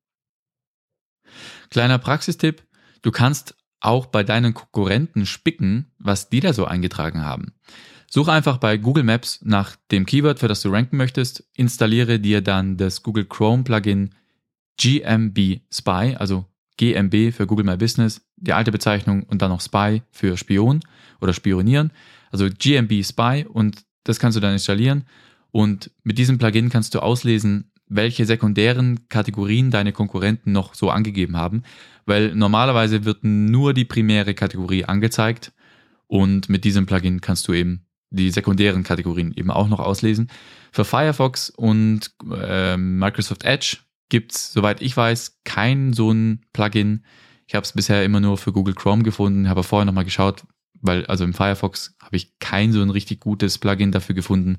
Kleiner 1.71 1.99
Praxistipp, 1.99 2.63
du 3.03 3.11
kannst 3.11 3.57
auch 3.81 4.07
bei 4.07 4.25
deinen 4.25 4.55
Konkurrenten 4.55 5.27
spicken, 5.27 5.93
was 5.99 6.29
die 6.31 6.41
da 6.41 6.53
so 6.53 6.65
eingetragen 6.65 7.25
haben. 7.25 7.53
Such 8.11 8.29
einfach 8.29 8.57
bei 8.57 8.79
Google 8.79 9.05
Maps 9.05 9.41
nach 9.43 9.77
dem 9.91 10.07
Keyword, 10.07 10.39
für 10.39 10.49
das 10.49 10.63
du 10.63 10.71
ranken 10.71 10.97
möchtest, 10.97 11.45
installiere 11.55 12.19
dir 12.19 12.41
dann 12.41 12.77
das 12.77 13.03
Google 13.03 13.27
Chrome 13.27 13.65
Plugin 13.65 14.15
GMB 14.81 15.61
Spy, 15.71 16.17
also 16.19 16.47
GMB 16.79 17.35
für 17.35 17.47
Google 17.47 17.67
My 17.67 17.77
Business, 17.77 18.23
die 18.37 18.53
alte 18.53 18.73
Bezeichnung 18.73 19.25
und 19.25 19.43
dann 19.43 19.51
noch 19.51 19.61
Spy 19.61 20.03
für 20.11 20.37
Spion 20.37 20.81
oder 21.21 21.35
Spionieren. 21.35 21.93
Also 22.31 22.49
GMB 22.49 23.05
Spy 23.05 23.45
und 23.49 23.85
das 24.09 24.19
kannst 24.19 24.37
du 24.37 24.41
dann 24.41 24.53
installieren. 24.53 25.05
Und 25.51 25.91
mit 26.03 26.19
diesem 26.19 26.39
Plugin 26.39 26.69
kannst 26.71 26.95
du 26.95 27.01
auslesen, 27.01 27.71
welche 27.89 28.27
sekundären 28.27 29.09
Kategorien 29.09 29.71
deine 29.71 29.93
Konkurrenten 29.93 30.53
noch 30.53 30.75
so 30.75 30.91
angegeben 30.91 31.37
haben, 31.37 31.63
weil 32.07 32.35
normalerweise 32.35 33.05
wird 33.05 33.25
nur 33.25 33.73
die 33.73 33.85
primäre 33.85 34.35
Kategorie 34.35 34.85
angezeigt 34.85 35.53
und 36.07 36.49
mit 36.49 36.65
diesem 36.65 36.87
Plugin 36.87 37.21
kannst 37.21 37.49
du 37.49 37.53
eben 37.53 37.87
die 38.11 38.31
sekundären 38.31 38.85
Kategorien 38.85 39.33
eben 39.37 39.51
auch 39.51 39.69
noch 39.69 39.81
auslesen. 39.81 40.31
Für 40.73 40.85
Firefox 40.85 41.51
und 41.51 42.11
äh, 42.31 42.77
Microsoft 42.77 43.45
Edge 43.45 43.79
gibt's, 44.09 44.53
soweit 44.53 44.81
ich 44.81 44.97
weiß, 44.97 45.41
kein 45.45 45.93
so 45.93 46.11
ein 46.11 46.41
Plugin. 46.53 47.05
Ich 47.47 47.55
habe 47.55 47.65
es 47.65 47.73
bisher 47.73 48.05
immer 48.05 48.21
nur 48.21 48.39
für 48.39 48.53
Google 48.53 48.75
Chrome 48.75 49.03
gefunden, 49.03 49.49
habe 49.49 49.63
vorher 49.63 49.85
nochmal 49.85 50.05
geschaut, 50.05 50.45
weil 50.81 51.07
also 51.07 51.25
im 51.25 51.35
Firefox 51.35 51.97
habe 52.01 52.17
ich 52.17 52.39
kein 52.39 52.73
so 52.73 52.83
ein 52.83 52.91
richtig 52.91 53.21
gutes 53.21 53.59
Plugin 53.59 53.93
dafür 53.93 54.15
gefunden. 54.15 54.59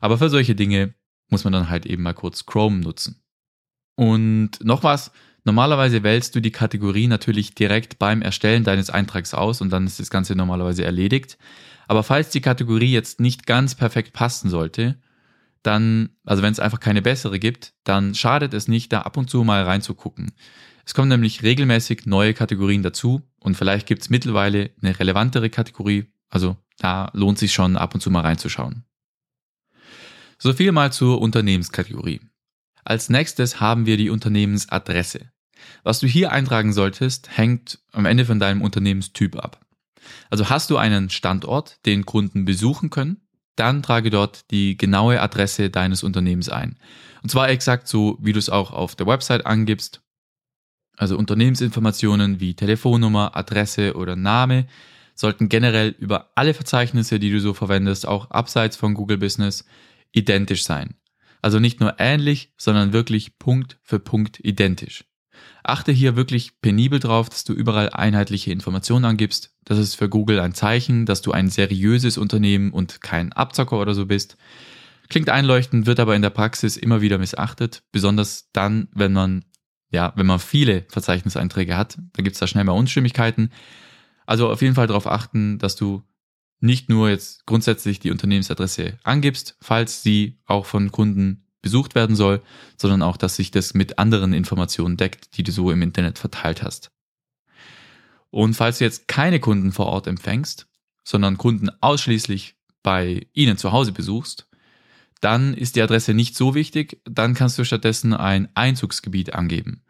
Aber 0.00 0.18
für 0.18 0.28
solche 0.28 0.54
Dinge 0.54 0.94
muss 1.30 1.44
man 1.44 1.52
dann 1.52 1.70
halt 1.70 1.86
eben 1.86 2.02
mal 2.02 2.14
kurz 2.14 2.46
Chrome 2.46 2.80
nutzen. 2.80 3.22
Und 3.96 4.50
noch 4.62 4.82
was, 4.82 5.12
normalerweise 5.44 6.02
wählst 6.02 6.34
du 6.34 6.40
die 6.40 6.50
Kategorie 6.50 7.06
natürlich 7.06 7.54
direkt 7.54 7.98
beim 7.98 8.22
Erstellen 8.22 8.64
deines 8.64 8.90
Eintrags 8.90 9.34
aus 9.34 9.60
und 9.60 9.70
dann 9.70 9.86
ist 9.86 10.00
das 10.00 10.10
Ganze 10.10 10.34
normalerweise 10.34 10.84
erledigt. 10.84 11.38
Aber 11.86 12.02
falls 12.02 12.30
die 12.30 12.40
Kategorie 12.40 12.92
jetzt 12.92 13.20
nicht 13.20 13.46
ganz 13.46 13.74
perfekt 13.74 14.12
passen 14.12 14.48
sollte, 14.50 14.96
dann, 15.62 16.10
also 16.24 16.42
wenn 16.42 16.52
es 16.52 16.60
einfach 16.60 16.80
keine 16.80 17.02
bessere 17.02 17.38
gibt, 17.38 17.74
dann 17.84 18.14
schadet 18.14 18.54
es 18.54 18.68
nicht, 18.68 18.92
da 18.92 19.00
ab 19.02 19.16
und 19.16 19.30
zu 19.30 19.44
mal 19.44 19.62
reinzugucken. 19.62 20.32
Es 20.86 20.94
kommen 20.94 21.08
nämlich 21.08 21.42
regelmäßig 21.42 22.06
neue 22.06 22.34
Kategorien 22.34 22.82
dazu 22.82 23.22
und 23.38 23.56
vielleicht 23.56 23.86
gibt 23.86 24.02
es 24.02 24.10
mittlerweile 24.10 24.70
eine 24.82 24.98
relevantere 24.98 25.50
Kategorie, 25.50 26.06
also 26.28 26.56
da 26.78 27.10
lohnt 27.14 27.38
sich 27.38 27.52
schon 27.52 27.76
ab 27.76 27.94
und 27.94 28.00
zu 28.00 28.10
mal 28.10 28.20
reinzuschauen. 28.20 28.84
So 30.38 30.52
viel 30.52 30.72
mal 30.72 30.92
zur 30.92 31.20
Unternehmenskategorie. 31.20 32.20
Als 32.84 33.08
nächstes 33.08 33.60
haben 33.60 33.86
wir 33.86 33.96
die 33.96 34.10
Unternehmensadresse. 34.10 35.30
Was 35.82 36.00
du 36.00 36.06
hier 36.06 36.32
eintragen 36.32 36.72
solltest, 36.72 37.36
hängt 37.36 37.78
am 37.92 38.04
Ende 38.04 38.26
von 38.26 38.38
deinem 38.38 38.60
Unternehmenstyp 38.60 39.36
ab. 39.36 39.64
Also 40.28 40.50
hast 40.50 40.68
du 40.70 40.76
einen 40.76 41.08
Standort, 41.08 41.78
den 41.86 42.04
Kunden 42.04 42.44
besuchen 42.44 42.90
können, 42.90 43.22
dann 43.56 43.82
trage 43.82 44.10
dort 44.10 44.50
die 44.50 44.76
genaue 44.76 45.20
Adresse 45.20 45.70
deines 45.70 46.02
Unternehmens 46.02 46.48
ein. 46.48 46.78
Und 47.22 47.30
zwar 47.30 47.48
exakt 47.48 47.88
so, 47.88 48.18
wie 48.20 48.32
du 48.32 48.38
es 48.38 48.50
auch 48.50 48.72
auf 48.72 48.96
der 48.96 49.06
Website 49.06 49.46
angibst. 49.46 50.02
Also 50.96 51.18
Unternehmensinformationen 51.18 52.40
wie 52.40 52.54
Telefonnummer, 52.54 53.36
Adresse 53.36 53.94
oder 53.94 54.16
Name 54.16 54.66
sollten 55.14 55.48
generell 55.48 55.94
über 55.98 56.30
alle 56.34 56.54
Verzeichnisse, 56.54 57.18
die 57.18 57.30
du 57.30 57.40
so 57.40 57.54
verwendest, 57.54 58.06
auch 58.06 58.30
abseits 58.30 58.76
von 58.76 58.94
Google 58.94 59.18
Business, 59.18 59.64
identisch 60.12 60.64
sein. 60.64 60.94
Also 61.42 61.58
nicht 61.60 61.80
nur 61.80 61.96
ähnlich, 61.98 62.52
sondern 62.56 62.92
wirklich 62.92 63.38
Punkt 63.38 63.78
für 63.82 63.98
Punkt 63.98 64.40
identisch. 64.42 65.04
Achte 65.62 65.92
hier 65.92 66.16
wirklich 66.16 66.60
penibel 66.60 67.00
drauf, 67.00 67.28
dass 67.28 67.44
du 67.44 67.52
überall 67.52 67.90
einheitliche 67.90 68.52
Informationen 68.52 69.04
angibst. 69.04 69.54
Das 69.64 69.78
ist 69.78 69.94
für 69.94 70.08
Google 70.08 70.40
ein 70.40 70.54
Zeichen, 70.54 71.06
dass 71.06 71.22
du 71.22 71.32
ein 71.32 71.48
seriöses 71.48 72.18
Unternehmen 72.18 72.70
und 72.70 73.00
kein 73.00 73.32
Abzocker 73.32 73.78
oder 73.80 73.94
so 73.94 74.06
bist. 74.06 74.36
Klingt 75.08 75.30
einleuchtend, 75.30 75.86
wird 75.86 76.00
aber 76.00 76.16
in 76.16 76.22
der 76.22 76.30
Praxis 76.30 76.76
immer 76.76 77.00
wieder 77.00 77.18
missachtet, 77.18 77.82
besonders 77.92 78.48
dann, 78.52 78.88
wenn 78.92 79.12
man 79.12 79.44
ja, 79.94 80.12
wenn 80.16 80.26
man 80.26 80.40
viele 80.40 80.84
Verzeichniseinträge 80.88 81.76
hat, 81.76 81.96
dann 81.96 82.24
gibt 82.24 82.34
es 82.34 82.40
da 82.40 82.46
schnell 82.46 82.64
mal 82.64 82.72
Unstimmigkeiten. 82.72 83.50
Also 84.26 84.50
auf 84.50 84.60
jeden 84.60 84.74
Fall 84.74 84.88
darauf 84.88 85.06
achten, 85.06 85.58
dass 85.58 85.76
du 85.76 86.02
nicht 86.60 86.88
nur 86.88 87.08
jetzt 87.10 87.46
grundsätzlich 87.46 88.00
die 88.00 88.10
Unternehmensadresse 88.10 88.98
angibst, 89.04 89.56
falls 89.60 90.02
sie 90.02 90.40
auch 90.46 90.66
von 90.66 90.90
Kunden 90.90 91.46
besucht 91.62 91.94
werden 91.94 92.16
soll, 92.16 92.42
sondern 92.76 93.02
auch, 93.02 93.16
dass 93.16 93.36
sich 93.36 93.50
das 93.50 93.72
mit 93.74 93.98
anderen 93.98 94.32
Informationen 94.32 94.96
deckt, 94.96 95.36
die 95.36 95.42
du 95.42 95.52
so 95.52 95.70
im 95.70 95.82
Internet 95.82 96.18
verteilt 96.18 96.62
hast. 96.62 96.90
Und 98.30 98.54
falls 98.54 98.78
du 98.78 98.84
jetzt 98.84 99.06
keine 99.06 99.38
Kunden 99.38 99.72
vor 99.72 99.86
Ort 99.86 100.06
empfängst, 100.06 100.66
sondern 101.04 101.38
Kunden 101.38 101.70
ausschließlich 101.80 102.56
bei 102.82 103.26
ihnen 103.32 103.56
zu 103.56 103.72
Hause 103.72 103.92
besuchst, 103.92 104.48
dann 105.20 105.54
ist 105.54 105.76
die 105.76 105.82
Adresse 105.82 106.12
nicht 106.12 106.36
so 106.36 106.54
wichtig, 106.54 107.00
dann 107.04 107.34
kannst 107.34 107.58
du 107.58 107.64
stattdessen 107.64 108.12
ein 108.12 108.48
Einzugsgebiet 108.54 109.34
angeben. 109.34 109.83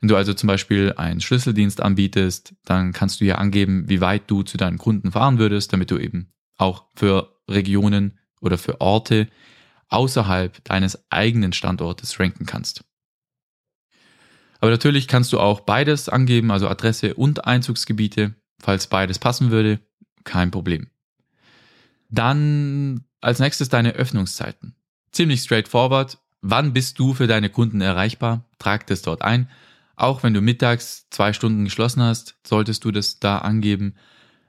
Wenn 0.00 0.08
du 0.08 0.16
also 0.16 0.32
zum 0.32 0.46
Beispiel 0.46 0.94
einen 0.96 1.20
Schlüsseldienst 1.20 1.82
anbietest, 1.82 2.54
dann 2.64 2.92
kannst 2.92 3.20
du 3.20 3.24
hier 3.24 3.38
angeben, 3.38 3.88
wie 3.88 4.00
weit 4.00 4.30
du 4.30 4.42
zu 4.42 4.56
deinen 4.56 4.78
Kunden 4.78 5.12
fahren 5.12 5.38
würdest, 5.38 5.72
damit 5.72 5.90
du 5.90 5.98
eben 5.98 6.32
auch 6.56 6.86
für 6.94 7.40
Regionen 7.48 8.18
oder 8.40 8.56
für 8.56 8.80
Orte 8.80 9.28
außerhalb 9.88 10.64
deines 10.64 11.10
eigenen 11.10 11.52
Standortes 11.52 12.18
ranken 12.18 12.46
kannst. 12.46 12.84
Aber 14.60 14.70
natürlich 14.70 15.08
kannst 15.08 15.32
du 15.32 15.40
auch 15.40 15.60
beides 15.60 16.08
angeben, 16.08 16.50
also 16.50 16.68
Adresse 16.68 17.14
und 17.14 17.46
Einzugsgebiete, 17.46 18.34
falls 18.58 18.86
beides 18.86 19.18
passen 19.18 19.50
würde, 19.50 19.80
kein 20.24 20.50
Problem. 20.50 20.90
Dann 22.10 23.04
als 23.20 23.38
nächstes 23.38 23.68
deine 23.68 23.92
Öffnungszeiten. 23.92 24.74
Ziemlich 25.12 25.42
straightforward. 25.42 26.18
Wann 26.42 26.72
bist 26.72 26.98
du 26.98 27.14
für 27.14 27.26
deine 27.26 27.50
Kunden 27.50 27.80
erreichbar? 27.80 28.48
Trag 28.58 28.86
das 28.86 29.02
dort 29.02 29.22
ein. 29.22 29.48
Auch 30.00 30.22
wenn 30.22 30.34
du 30.34 30.40
mittags 30.40 31.08
zwei 31.10 31.32
Stunden 31.32 31.64
geschlossen 31.64 32.02
hast, 32.02 32.36
solltest 32.46 32.84
du 32.84 32.90
das 32.90 33.20
da 33.20 33.38
angeben. 33.38 33.94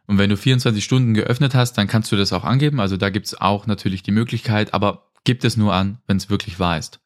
Und 0.07 0.17
wenn 0.17 0.29
du 0.29 0.37
24 0.37 0.83
Stunden 0.83 1.13
geöffnet 1.13 1.55
hast, 1.55 1.73
dann 1.73 1.87
kannst 1.87 2.11
du 2.11 2.15
das 2.15 2.33
auch 2.33 2.43
angeben. 2.43 2.79
Also 2.79 2.97
da 2.97 3.09
gibt's 3.09 3.39
auch 3.39 3.67
natürlich 3.67 4.03
die 4.03 4.11
Möglichkeit, 4.11 4.73
aber 4.73 5.11
Gib 5.23 5.43
es 5.43 5.57
nur 5.57 5.73
an, 5.73 5.99
wenn 6.07 6.17
es 6.17 6.29
wirklich 6.29 6.59
wahr 6.59 6.77
ist. 6.77 6.99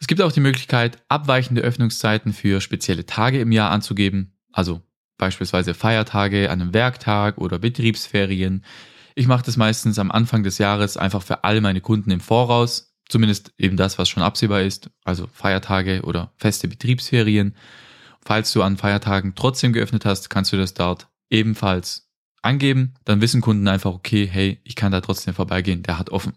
Es 0.00 0.06
gibt 0.06 0.20
auch 0.22 0.32
die 0.32 0.40
Möglichkeit, 0.40 0.98
abweichende 1.08 1.60
Öffnungszeiten 1.60 2.32
für 2.32 2.60
spezielle 2.60 3.06
Tage 3.06 3.40
im 3.40 3.52
Jahr 3.52 3.70
anzugeben, 3.70 4.36
also 4.52 4.82
beispielsweise 5.18 5.74
Feiertage 5.74 6.50
an 6.50 6.60
einem 6.60 6.74
Werktag 6.74 7.38
oder 7.38 7.58
Betriebsferien. 7.58 8.64
Ich 9.14 9.26
mache 9.26 9.44
das 9.44 9.56
meistens 9.56 9.98
am 9.98 10.10
Anfang 10.10 10.44
des 10.44 10.58
Jahres 10.58 10.96
einfach 10.96 11.22
für 11.22 11.42
all 11.44 11.60
meine 11.60 11.80
Kunden 11.80 12.10
im 12.10 12.20
Voraus, 12.20 12.96
zumindest 13.08 13.52
eben 13.58 13.76
das, 13.76 13.98
was 13.98 14.08
schon 14.08 14.22
absehbar 14.22 14.62
ist, 14.62 14.90
also 15.04 15.28
Feiertage 15.32 16.02
oder 16.02 16.32
feste 16.36 16.68
Betriebsferien. 16.68 17.54
Falls 18.24 18.52
du 18.52 18.62
an 18.62 18.76
Feiertagen 18.76 19.34
trotzdem 19.34 19.72
geöffnet 19.72 20.04
hast, 20.04 20.30
kannst 20.30 20.52
du 20.52 20.56
das 20.56 20.74
dort 20.74 21.08
ebenfalls 21.30 22.08
angeben. 22.42 22.94
Dann 23.04 23.20
wissen 23.20 23.40
Kunden 23.40 23.68
einfach, 23.68 23.92
okay, 23.92 24.28
hey, 24.30 24.60
ich 24.64 24.76
kann 24.76 24.92
da 24.92 25.00
trotzdem 25.00 25.34
vorbeigehen, 25.34 25.82
der 25.82 25.98
hat 25.98 26.10
offen. 26.10 26.34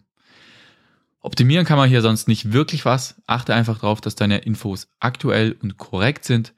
Optimieren 1.20 1.66
kann 1.66 1.78
man 1.78 1.90
hier 1.90 2.02
sonst 2.02 2.28
nicht 2.28 2.52
wirklich 2.52 2.84
was. 2.84 3.22
Achte 3.28 3.54
einfach 3.54 3.80
darauf, 3.80 4.02
dass 4.02 4.16
deine 4.16 4.40
Infos 4.40 4.88
aktuell 5.00 5.56
und 5.62 5.78
korrekt 5.78 6.26
sind. 6.26 6.54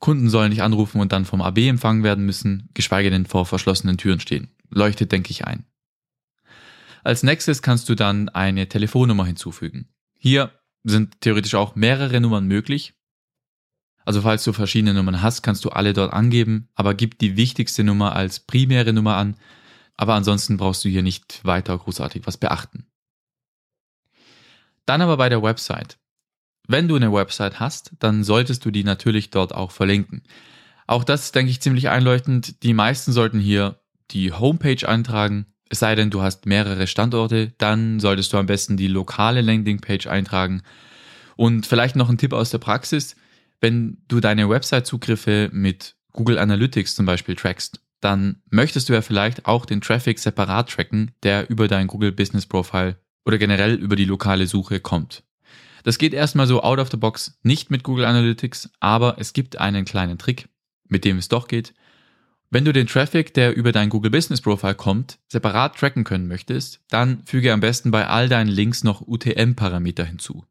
Kunden 0.00 0.28
sollen 0.28 0.50
nicht 0.50 0.62
anrufen 0.62 1.00
und 1.00 1.12
dann 1.12 1.24
vom 1.24 1.40
AB 1.40 1.58
empfangen 1.58 2.02
werden 2.02 2.26
müssen, 2.26 2.68
geschweige 2.74 3.10
denn 3.10 3.24
vor 3.24 3.46
verschlossenen 3.46 3.96
Türen 3.96 4.20
stehen. 4.20 4.50
Leuchtet, 4.68 5.12
denke 5.12 5.30
ich, 5.30 5.46
ein. 5.46 5.64
Als 7.02 7.22
nächstes 7.22 7.62
kannst 7.62 7.88
du 7.88 7.94
dann 7.94 8.28
eine 8.28 8.68
Telefonnummer 8.68 9.26
hinzufügen. 9.26 9.88
Hier 10.18 10.52
sind 10.84 11.20
theoretisch 11.20 11.54
auch 11.54 11.74
mehrere 11.74 12.20
Nummern 12.20 12.46
möglich. 12.46 12.94
Also 14.04 14.22
falls 14.22 14.44
du 14.44 14.52
verschiedene 14.52 14.94
Nummern 14.94 15.22
hast, 15.22 15.42
kannst 15.42 15.64
du 15.64 15.70
alle 15.70 15.92
dort 15.92 16.12
angeben, 16.12 16.68
aber 16.74 16.94
gib 16.94 17.18
die 17.18 17.36
wichtigste 17.36 17.84
Nummer 17.84 18.16
als 18.16 18.40
primäre 18.40 18.92
Nummer 18.92 19.16
an. 19.16 19.36
Aber 19.96 20.14
ansonsten 20.14 20.56
brauchst 20.56 20.84
du 20.84 20.88
hier 20.88 21.02
nicht 21.02 21.44
weiter 21.44 21.76
großartig 21.76 22.26
was 22.26 22.36
beachten. 22.36 22.86
Dann 24.86 25.02
aber 25.02 25.16
bei 25.16 25.28
der 25.28 25.42
Website. 25.42 25.98
Wenn 26.66 26.88
du 26.88 26.96
eine 26.96 27.12
Website 27.12 27.60
hast, 27.60 27.92
dann 27.98 28.24
solltest 28.24 28.64
du 28.64 28.70
die 28.70 28.84
natürlich 28.84 29.30
dort 29.30 29.54
auch 29.54 29.70
verlinken. 29.70 30.22
Auch 30.86 31.04
das 31.04 31.24
ist, 31.24 31.34
denke 31.34 31.50
ich, 31.50 31.60
ziemlich 31.60 31.88
einleuchtend. 31.88 32.62
Die 32.62 32.74
meisten 32.74 33.12
sollten 33.12 33.38
hier 33.38 33.80
die 34.10 34.32
Homepage 34.32 34.88
eintragen. 34.88 35.51
Es 35.72 35.78
sei 35.78 35.94
denn, 35.94 36.10
du 36.10 36.20
hast 36.20 36.44
mehrere 36.44 36.86
Standorte, 36.86 37.54
dann 37.56 37.98
solltest 37.98 38.30
du 38.34 38.36
am 38.36 38.44
besten 38.44 38.76
die 38.76 38.88
lokale 38.88 39.40
Landingpage 39.40 40.06
eintragen. 40.06 40.60
Und 41.34 41.66
vielleicht 41.66 41.96
noch 41.96 42.10
ein 42.10 42.18
Tipp 42.18 42.34
aus 42.34 42.50
der 42.50 42.58
Praxis. 42.58 43.16
Wenn 43.58 43.96
du 44.06 44.20
deine 44.20 44.50
Website-Zugriffe 44.50 45.48
mit 45.50 45.94
Google 46.12 46.38
Analytics 46.38 46.94
zum 46.94 47.06
Beispiel 47.06 47.36
trackst, 47.36 47.80
dann 48.02 48.42
möchtest 48.50 48.90
du 48.90 48.92
ja 48.92 49.00
vielleicht 49.00 49.46
auch 49.46 49.64
den 49.64 49.80
Traffic 49.80 50.18
separat 50.18 50.68
tracken, 50.68 51.12
der 51.22 51.48
über 51.48 51.68
dein 51.68 51.86
Google 51.86 52.12
Business 52.12 52.44
Profile 52.44 52.98
oder 53.24 53.38
generell 53.38 53.72
über 53.76 53.96
die 53.96 54.04
lokale 54.04 54.46
Suche 54.46 54.78
kommt. 54.78 55.22
Das 55.84 55.96
geht 55.96 56.12
erstmal 56.12 56.46
so 56.46 56.62
out 56.62 56.80
of 56.80 56.90
the 56.90 56.98
box 56.98 57.38
nicht 57.44 57.70
mit 57.70 57.82
Google 57.82 58.04
Analytics, 58.04 58.68
aber 58.80 59.16
es 59.18 59.32
gibt 59.32 59.58
einen 59.58 59.86
kleinen 59.86 60.18
Trick, 60.18 60.50
mit 60.86 61.06
dem 61.06 61.16
es 61.16 61.28
doch 61.28 61.48
geht. 61.48 61.72
Wenn 62.52 62.66
du 62.66 62.74
den 62.74 62.86
Traffic, 62.86 63.32
der 63.32 63.56
über 63.56 63.72
dein 63.72 63.88
Google 63.88 64.10
Business 64.10 64.42
Profile 64.42 64.74
kommt, 64.74 65.18
separat 65.26 65.74
tracken 65.74 66.04
können 66.04 66.28
möchtest, 66.28 66.80
dann 66.90 67.22
füge 67.24 67.50
am 67.50 67.60
besten 67.60 67.90
bei 67.90 68.06
all 68.06 68.28
deinen 68.28 68.50
Links 68.50 68.84
noch 68.84 69.00
UTM-Parameter 69.00 70.04
hinzu. 70.04 70.44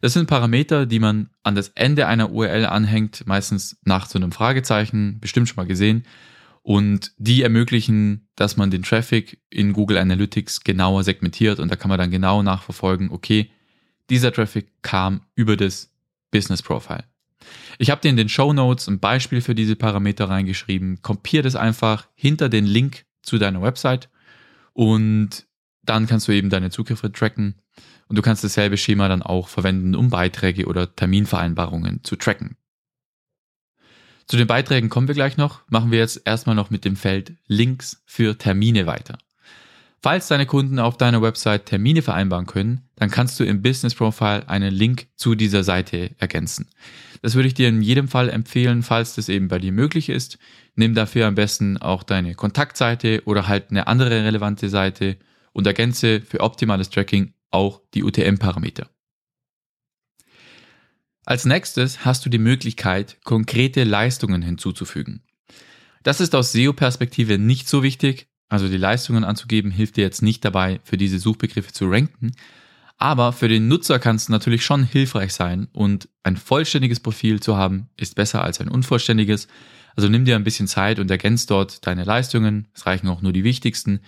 Das 0.00 0.12
sind 0.12 0.26
Parameter, 0.26 0.86
die 0.86 0.98
man 0.98 1.30
an 1.44 1.54
das 1.54 1.68
Ende 1.76 2.08
einer 2.08 2.32
URL 2.32 2.66
anhängt, 2.66 3.28
meistens 3.28 3.76
nach 3.84 4.08
so 4.08 4.18
einem 4.18 4.32
Fragezeichen, 4.32 5.20
bestimmt 5.20 5.48
schon 5.48 5.54
mal 5.54 5.68
gesehen. 5.68 6.04
Und 6.62 7.12
die 7.16 7.42
ermöglichen, 7.42 8.26
dass 8.34 8.56
man 8.56 8.72
den 8.72 8.82
Traffic 8.82 9.38
in 9.48 9.72
Google 9.72 9.98
Analytics 9.98 10.64
genauer 10.64 11.04
segmentiert 11.04 11.60
und 11.60 11.70
da 11.70 11.76
kann 11.76 11.90
man 11.90 11.98
dann 11.98 12.10
genau 12.10 12.42
nachverfolgen, 12.42 13.12
okay, 13.12 13.52
dieser 14.10 14.32
Traffic 14.32 14.82
kam 14.82 15.20
über 15.36 15.56
das 15.56 15.92
Business 16.32 16.60
Profile. 16.60 17.04
Ich 17.78 17.90
habe 17.90 18.00
dir 18.00 18.08
in 18.08 18.16
den 18.16 18.28
Show 18.28 18.52
Notes 18.52 18.88
ein 18.88 19.00
Beispiel 19.00 19.40
für 19.40 19.54
diese 19.54 19.76
Parameter 19.76 20.28
reingeschrieben. 20.28 21.02
Kopier 21.02 21.42
das 21.42 21.56
einfach 21.56 22.08
hinter 22.14 22.48
den 22.48 22.66
Link 22.66 23.04
zu 23.22 23.38
deiner 23.38 23.62
Website 23.62 24.08
und 24.72 25.46
dann 25.82 26.06
kannst 26.06 26.28
du 26.28 26.32
eben 26.32 26.50
deine 26.50 26.70
Zugriffe 26.70 27.12
tracken 27.12 27.54
und 28.08 28.16
du 28.16 28.22
kannst 28.22 28.44
dasselbe 28.44 28.76
Schema 28.76 29.08
dann 29.08 29.22
auch 29.22 29.48
verwenden, 29.48 29.94
um 29.94 30.10
Beiträge 30.10 30.66
oder 30.66 30.94
Terminvereinbarungen 30.94 32.02
zu 32.04 32.16
tracken. 32.16 32.56
Zu 34.26 34.36
den 34.36 34.48
Beiträgen 34.48 34.88
kommen 34.88 35.06
wir 35.06 35.14
gleich 35.14 35.36
noch, 35.36 35.62
machen 35.68 35.92
wir 35.92 36.00
jetzt 36.00 36.22
erstmal 36.24 36.56
noch 36.56 36.70
mit 36.70 36.84
dem 36.84 36.96
Feld 36.96 37.34
Links 37.46 38.02
für 38.06 38.36
Termine 38.36 38.86
weiter. 38.86 39.18
Falls 40.02 40.28
deine 40.28 40.46
Kunden 40.46 40.78
auf 40.78 40.96
deiner 40.96 41.22
Website 41.22 41.66
Termine 41.66 42.02
vereinbaren 42.02 42.46
können, 42.46 42.82
dann 42.96 43.10
kannst 43.10 43.40
du 43.40 43.44
im 43.44 43.62
Business 43.62 43.94
Profile 43.94 44.48
einen 44.48 44.72
Link 44.72 45.08
zu 45.16 45.34
dieser 45.34 45.64
Seite 45.64 46.14
ergänzen. 46.18 46.68
Das 47.22 47.34
würde 47.34 47.48
ich 47.48 47.54
dir 47.54 47.68
in 47.68 47.82
jedem 47.82 48.08
Fall 48.08 48.28
empfehlen, 48.28 48.82
falls 48.82 49.14
das 49.14 49.28
eben 49.28 49.48
bei 49.48 49.58
dir 49.58 49.72
möglich 49.72 50.08
ist. 50.08 50.38
Nimm 50.74 50.94
dafür 50.94 51.26
am 51.26 51.34
besten 51.34 51.76
auch 51.78 52.02
deine 52.02 52.34
Kontaktseite 52.34 53.22
oder 53.24 53.48
halt 53.48 53.70
eine 53.70 53.86
andere 53.86 54.24
relevante 54.24 54.68
Seite 54.68 55.16
und 55.52 55.66
ergänze 55.66 56.20
für 56.20 56.40
optimales 56.40 56.90
Tracking 56.90 57.32
auch 57.50 57.80
die 57.94 58.04
UTM-Parameter. 58.04 58.88
Als 61.24 61.44
nächstes 61.44 62.04
hast 62.04 62.24
du 62.24 62.30
die 62.30 62.38
Möglichkeit, 62.38 63.18
konkrete 63.24 63.82
Leistungen 63.82 64.42
hinzuzufügen. 64.42 65.24
Das 66.04 66.20
ist 66.20 66.36
aus 66.36 66.52
SEO-Perspektive 66.52 67.38
nicht 67.38 67.68
so 67.68 67.82
wichtig, 67.82 68.28
also 68.48 68.68
die 68.68 68.76
Leistungen 68.76 69.24
anzugeben 69.24 69.70
hilft 69.70 69.96
dir 69.96 70.02
jetzt 70.02 70.22
nicht 70.22 70.44
dabei, 70.44 70.80
für 70.84 70.96
diese 70.96 71.18
Suchbegriffe 71.18 71.72
zu 71.72 71.88
ranken, 71.88 72.32
aber 72.98 73.32
für 73.32 73.48
den 73.48 73.68
Nutzer 73.68 73.98
kann 73.98 74.16
es 74.16 74.28
natürlich 74.28 74.64
schon 74.64 74.84
hilfreich 74.84 75.34
sein 75.34 75.68
und 75.72 76.08
ein 76.22 76.36
vollständiges 76.36 77.00
Profil 77.00 77.40
zu 77.40 77.56
haben 77.56 77.88
ist 77.96 78.14
besser 78.14 78.42
als 78.42 78.60
ein 78.60 78.68
unvollständiges. 78.68 79.48
Also 79.96 80.08
nimm 80.08 80.24
dir 80.24 80.36
ein 80.36 80.44
bisschen 80.44 80.66
Zeit 80.66 80.98
und 80.98 81.10
ergänz 81.10 81.46
dort 81.46 81.86
deine 81.86 82.04
Leistungen. 82.04 82.68
Es 82.74 82.86
reichen 82.86 83.08
auch 83.08 83.22
nur 83.22 83.32
die 83.32 83.44
wichtigsten. 83.44 84.00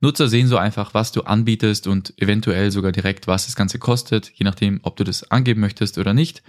Nutzer 0.00 0.26
sehen 0.26 0.48
so 0.48 0.56
einfach, 0.56 0.94
was 0.94 1.12
du 1.12 1.22
anbietest 1.22 1.86
und 1.86 2.14
eventuell 2.20 2.72
sogar 2.72 2.90
direkt, 2.90 3.28
was 3.28 3.46
das 3.46 3.54
Ganze 3.54 3.78
kostet, 3.78 4.32
je 4.34 4.44
nachdem, 4.44 4.80
ob 4.82 4.96
du 4.96 5.04
das 5.04 5.30
angeben 5.30 5.60
möchtest 5.60 5.96
oder 5.98 6.12
nicht. 6.12 6.42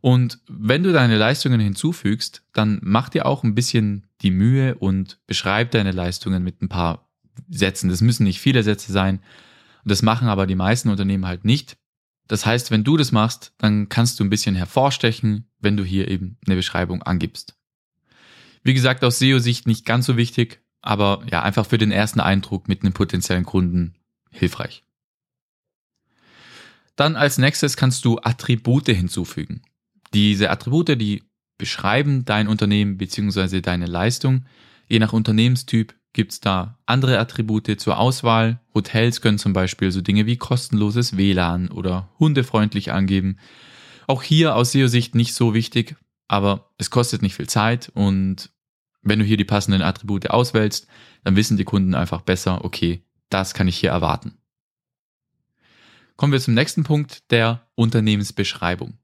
Und 0.00 0.38
wenn 0.46 0.84
du 0.84 0.92
deine 0.92 1.16
Leistungen 1.16 1.58
hinzufügst, 1.58 2.42
dann 2.52 2.78
mach 2.82 3.08
dir 3.08 3.26
auch 3.26 3.42
ein 3.42 3.56
bisschen 3.56 4.05
die 4.22 4.30
Mühe 4.30 4.74
und 4.76 5.18
beschreib 5.26 5.70
deine 5.70 5.92
Leistungen 5.92 6.42
mit 6.42 6.62
ein 6.62 6.68
paar 6.68 7.08
Sätzen. 7.48 7.88
Das 7.90 8.00
müssen 8.00 8.24
nicht 8.24 8.40
viele 8.40 8.62
Sätze 8.62 8.92
sein. 8.92 9.20
Das 9.84 10.02
machen 10.02 10.28
aber 10.28 10.46
die 10.46 10.54
meisten 10.54 10.88
Unternehmen 10.88 11.26
halt 11.26 11.44
nicht. 11.44 11.76
Das 12.26 12.44
heißt, 12.44 12.70
wenn 12.70 12.82
du 12.84 12.96
das 12.96 13.12
machst, 13.12 13.54
dann 13.58 13.88
kannst 13.88 14.18
du 14.18 14.24
ein 14.24 14.30
bisschen 14.30 14.56
hervorstechen, 14.56 15.48
wenn 15.60 15.76
du 15.76 15.84
hier 15.84 16.08
eben 16.08 16.38
eine 16.46 16.56
Beschreibung 16.56 17.02
angibst. 17.02 17.56
Wie 18.64 18.74
gesagt, 18.74 19.04
aus 19.04 19.20
SEO-Sicht 19.20 19.66
nicht 19.66 19.86
ganz 19.86 20.06
so 20.06 20.16
wichtig, 20.16 20.60
aber 20.80 21.24
ja, 21.30 21.42
einfach 21.42 21.66
für 21.66 21.78
den 21.78 21.92
ersten 21.92 22.18
Eindruck 22.20 22.66
mit 22.68 22.82
einem 22.82 22.92
potenziellen 22.92 23.44
Kunden 23.44 23.94
hilfreich. 24.30 24.82
Dann 26.96 27.14
als 27.14 27.38
nächstes 27.38 27.76
kannst 27.76 28.04
du 28.04 28.18
Attribute 28.22 28.88
hinzufügen. 28.88 29.62
Diese 30.14 30.50
Attribute, 30.50 31.00
die 31.00 31.22
beschreiben 31.58 32.24
dein 32.24 32.48
Unternehmen 32.48 32.98
bzw. 32.98 33.60
deine 33.60 33.86
Leistung. 33.86 34.44
Je 34.88 34.98
nach 34.98 35.12
Unternehmenstyp 35.12 35.94
gibt 36.12 36.32
es 36.32 36.40
da 36.40 36.78
andere 36.86 37.18
Attribute 37.18 37.78
zur 37.80 37.98
Auswahl. 37.98 38.60
Hotels 38.74 39.20
können 39.20 39.38
zum 39.38 39.52
Beispiel 39.52 39.90
so 39.90 40.00
Dinge 40.00 40.26
wie 40.26 40.36
kostenloses 40.36 41.16
WLAN 41.16 41.68
oder 41.68 42.08
hundefreundlich 42.18 42.92
angeben. 42.92 43.38
Auch 44.06 44.22
hier 44.22 44.54
aus 44.54 44.72
SEO-Sicht 44.72 45.14
nicht 45.14 45.34
so 45.34 45.52
wichtig, 45.52 45.96
aber 46.28 46.70
es 46.78 46.90
kostet 46.90 47.22
nicht 47.22 47.34
viel 47.34 47.48
Zeit 47.48 47.90
und 47.94 48.50
wenn 49.02 49.18
du 49.18 49.24
hier 49.24 49.36
die 49.36 49.44
passenden 49.44 49.82
Attribute 49.82 50.30
auswählst, 50.30 50.88
dann 51.22 51.36
wissen 51.36 51.56
die 51.56 51.64
Kunden 51.64 51.94
einfach 51.94 52.22
besser, 52.22 52.64
okay, 52.64 53.04
das 53.28 53.54
kann 53.54 53.68
ich 53.68 53.78
hier 53.78 53.90
erwarten. 53.90 54.38
Kommen 56.16 56.32
wir 56.32 56.40
zum 56.40 56.54
nächsten 56.54 56.82
Punkt, 56.82 57.30
der 57.30 57.68
Unternehmensbeschreibung. 57.74 58.98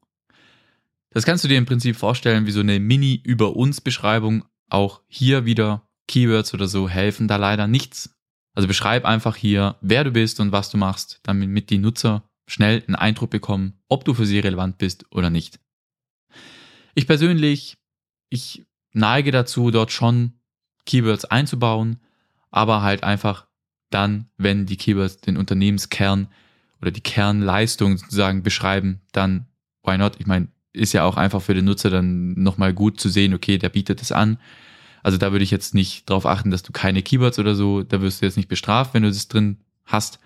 Das 1.14 1.24
kannst 1.24 1.44
du 1.44 1.48
dir 1.48 1.58
im 1.58 1.66
Prinzip 1.66 1.96
vorstellen 1.96 2.46
wie 2.46 2.52
so 2.52 2.60
eine 2.60 2.80
Mini-Über 2.80 3.54
uns 3.54 3.80
Beschreibung. 3.80 4.44
Auch 4.70 5.02
hier 5.08 5.44
wieder 5.44 5.86
Keywords 6.08 6.54
oder 6.54 6.66
so 6.66 6.88
helfen 6.88 7.28
da 7.28 7.36
leider 7.36 7.66
nichts. 7.66 8.14
Also 8.54 8.68
beschreib 8.68 9.04
einfach 9.04 9.36
hier, 9.36 9.76
wer 9.80 10.04
du 10.04 10.10
bist 10.10 10.40
und 10.40 10.52
was 10.52 10.70
du 10.70 10.78
machst, 10.78 11.20
damit 11.22 11.70
die 11.70 11.78
Nutzer 11.78 12.28
schnell 12.46 12.82
einen 12.86 12.96
Eindruck 12.96 13.30
bekommen, 13.30 13.78
ob 13.88 14.04
du 14.04 14.14
für 14.14 14.26
sie 14.26 14.38
relevant 14.38 14.78
bist 14.78 15.06
oder 15.10 15.30
nicht. 15.30 15.58
Ich 16.94 17.06
persönlich, 17.06 17.78
ich 18.28 18.66
neige 18.92 19.30
dazu, 19.30 19.70
dort 19.70 19.92
schon 19.92 20.34
Keywords 20.84 21.24
einzubauen, 21.24 22.00
aber 22.50 22.82
halt 22.82 23.04
einfach 23.04 23.46
dann, 23.90 24.28
wenn 24.36 24.66
die 24.66 24.76
Keywords 24.76 25.18
den 25.18 25.36
Unternehmenskern 25.36 26.28
oder 26.80 26.90
die 26.90 27.00
Kernleistung 27.00 27.96
sozusagen 27.96 28.42
beschreiben, 28.42 29.00
dann 29.12 29.46
why 29.82 29.96
not? 29.96 30.16
Ich 30.18 30.26
meine, 30.26 30.48
ist 30.72 30.92
ja 30.92 31.04
auch 31.04 31.16
einfach 31.16 31.42
für 31.42 31.54
den 31.54 31.64
Nutzer 31.64 31.90
dann 31.90 32.34
nochmal 32.34 32.72
gut 32.72 33.00
zu 33.00 33.08
sehen, 33.08 33.34
okay, 33.34 33.58
der 33.58 33.68
bietet 33.68 34.00
es 34.02 34.12
an. 34.12 34.38
Also 35.02 35.18
da 35.18 35.32
würde 35.32 35.44
ich 35.44 35.50
jetzt 35.50 35.74
nicht 35.74 36.08
darauf 36.08 36.26
achten, 36.26 36.50
dass 36.50 36.62
du 36.62 36.72
keine 36.72 37.02
Keywords 37.02 37.38
oder 37.38 37.54
so, 37.54 37.82
da 37.82 38.00
wirst 38.00 38.22
du 38.22 38.26
jetzt 38.26 38.36
nicht 38.36 38.48
bestraft, 38.48 38.94
wenn 38.94 39.02
du 39.02 39.08
das 39.08 39.28
drin 39.28 39.58
hast. 39.84 40.18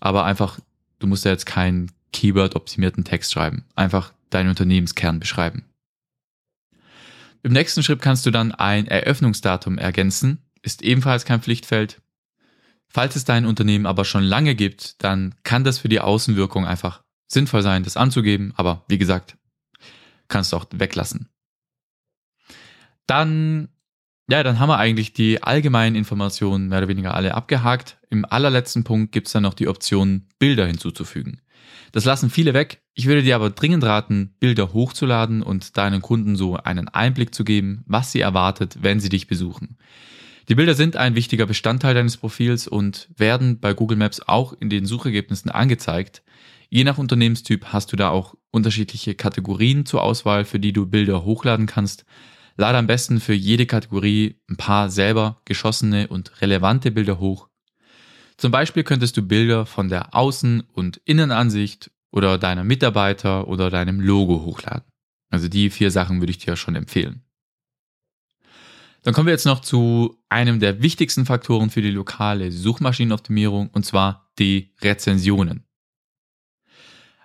Aber 0.00 0.24
einfach, 0.24 0.58
du 0.98 1.06
musst 1.06 1.24
ja 1.24 1.30
jetzt 1.30 1.46
keinen 1.46 1.92
Keyword-optimierten 2.12 3.04
Text 3.04 3.32
schreiben. 3.32 3.64
Einfach 3.74 4.12
deinen 4.30 4.48
Unternehmenskern 4.48 5.20
beschreiben. 5.20 5.64
Im 7.42 7.52
nächsten 7.52 7.82
Schritt 7.82 8.02
kannst 8.02 8.26
du 8.26 8.30
dann 8.30 8.52
ein 8.52 8.88
Eröffnungsdatum 8.88 9.78
ergänzen, 9.78 10.38
ist 10.62 10.82
ebenfalls 10.82 11.24
kein 11.24 11.42
Pflichtfeld. 11.42 12.00
Falls 12.88 13.14
es 13.14 13.24
dein 13.24 13.46
Unternehmen 13.46 13.86
aber 13.86 14.04
schon 14.04 14.24
lange 14.24 14.54
gibt, 14.54 15.02
dann 15.04 15.34
kann 15.44 15.62
das 15.62 15.78
für 15.78 15.88
die 15.88 16.00
Außenwirkung 16.00 16.66
einfach 16.66 17.02
sinnvoll 17.28 17.62
sein, 17.62 17.82
das 17.82 17.96
anzugeben, 17.96 18.52
aber 18.56 18.84
wie 18.88 18.98
gesagt, 18.98 19.36
kannst 20.28 20.52
du 20.52 20.56
auch 20.56 20.66
weglassen. 20.72 21.28
Dann, 23.06 23.68
ja, 24.28 24.42
dann 24.42 24.58
haben 24.58 24.68
wir 24.68 24.78
eigentlich 24.78 25.12
die 25.12 25.42
allgemeinen 25.42 25.96
Informationen 25.96 26.68
mehr 26.68 26.78
oder 26.78 26.88
weniger 26.88 27.14
alle 27.14 27.34
abgehakt. 27.34 27.98
Im 28.10 28.24
allerletzten 28.24 28.84
Punkt 28.84 29.12
gibt 29.12 29.28
es 29.28 29.32
dann 29.32 29.44
noch 29.44 29.54
die 29.54 29.68
Option, 29.68 30.26
Bilder 30.38 30.66
hinzuzufügen. 30.66 31.40
Das 31.92 32.04
lassen 32.04 32.30
viele 32.30 32.52
weg. 32.52 32.82
Ich 32.94 33.06
würde 33.06 33.22
dir 33.22 33.36
aber 33.36 33.50
dringend 33.50 33.84
raten, 33.84 34.34
Bilder 34.40 34.72
hochzuladen 34.72 35.42
und 35.42 35.76
deinen 35.76 36.02
Kunden 36.02 36.36
so 36.36 36.56
einen 36.56 36.88
Einblick 36.88 37.34
zu 37.34 37.44
geben, 37.44 37.84
was 37.86 38.12
sie 38.12 38.20
erwartet, 38.20 38.78
wenn 38.80 39.00
sie 39.00 39.08
dich 39.08 39.26
besuchen. 39.26 39.78
Die 40.48 40.54
Bilder 40.54 40.74
sind 40.74 40.96
ein 40.96 41.14
wichtiger 41.14 41.46
Bestandteil 41.46 41.94
deines 41.94 42.16
Profils 42.16 42.68
und 42.68 43.08
werden 43.16 43.58
bei 43.58 43.74
Google 43.74 43.98
Maps 43.98 44.20
auch 44.20 44.54
in 44.60 44.70
den 44.70 44.86
Suchergebnissen 44.86 45.50
angezeigt. 45.50 46.22
Je 46.68 46.84
nach 46.84 46.98
Unternehmenstyp 46.98 47.66
hast 47.66 47.92
du 47.92 47.96
da 47.96 48.10
auch 48.10 48.34
unterschiedliche 48.50 49.14
Kategorien 49.14 49.86
zur 49.86 50.02
Auswahl, 50.02 50.44
für 50.44 50.58
die 50.58 50.72
du 50.72 50.86
Bilder 50.86 51.24
hochladen 51.24 51.66
kannst. 51.66 52.04
Lade 52.56 52.78
am 52.78 52.86
besten 52.86 53.20
für 53.20 53.34
jede 53.34 53.66
Kategorie 53.66 54.40
ein 54.48 54.56
paar 54.56 54.90
selber 54.90 55.42
geschossene 55.44 56.08
und 56.08 56.40
relevante 56.40 56.90
Bilder 56.90 57.20
hoch 57.20 57.48
zum 58.36 58.52
Beispiel 58.52 58.84
könntest 58.84 59.16
du 59.16 59.22
Bilder 59.22 59.64
von 59.64 59.88
der 59.88 60.14
Außen- 60.14 60.64
und 60.72 60.98
Innenansicht 61.04 61.90
oder 62.10 62.38
deiner 62.38 62.64
Mitarbeiter 62.64 63.48
oder 63.48 63.70
deinem 63.70 64.00
Logo 64.00 64.44
hochladen. 64.44 64.84
Also 65.30 65.48
die 65.48 65.70
vier 65.70 65.90
Sachen 65.90 66.20
würde 66.20 66.30
ich 66.30 66.38
dir 66.38 66.56
schon 66.56 66.76
empfehlen. 66.76 67.22
Dann 69.02 69.14
kommen 69.14 69.26
wir 69.26 69.32
jetzt 69.32 69.46
noch 69.46 69.60
zu 69.60 70.18
einem 70.28 70.60
der 70.60 70.82
wichtigsten 70.82 71.26
Faktoren 71.26 71.70
für 71.70 71.80
die 71.80 71.90
lokale 71.90 72.50
Suchmaschinenoptimierung 72.50 73.68
und 73.68 73.86
zwar 73.86 74.30
die 74.38 74.74
Rezensionen. 74.82 75.65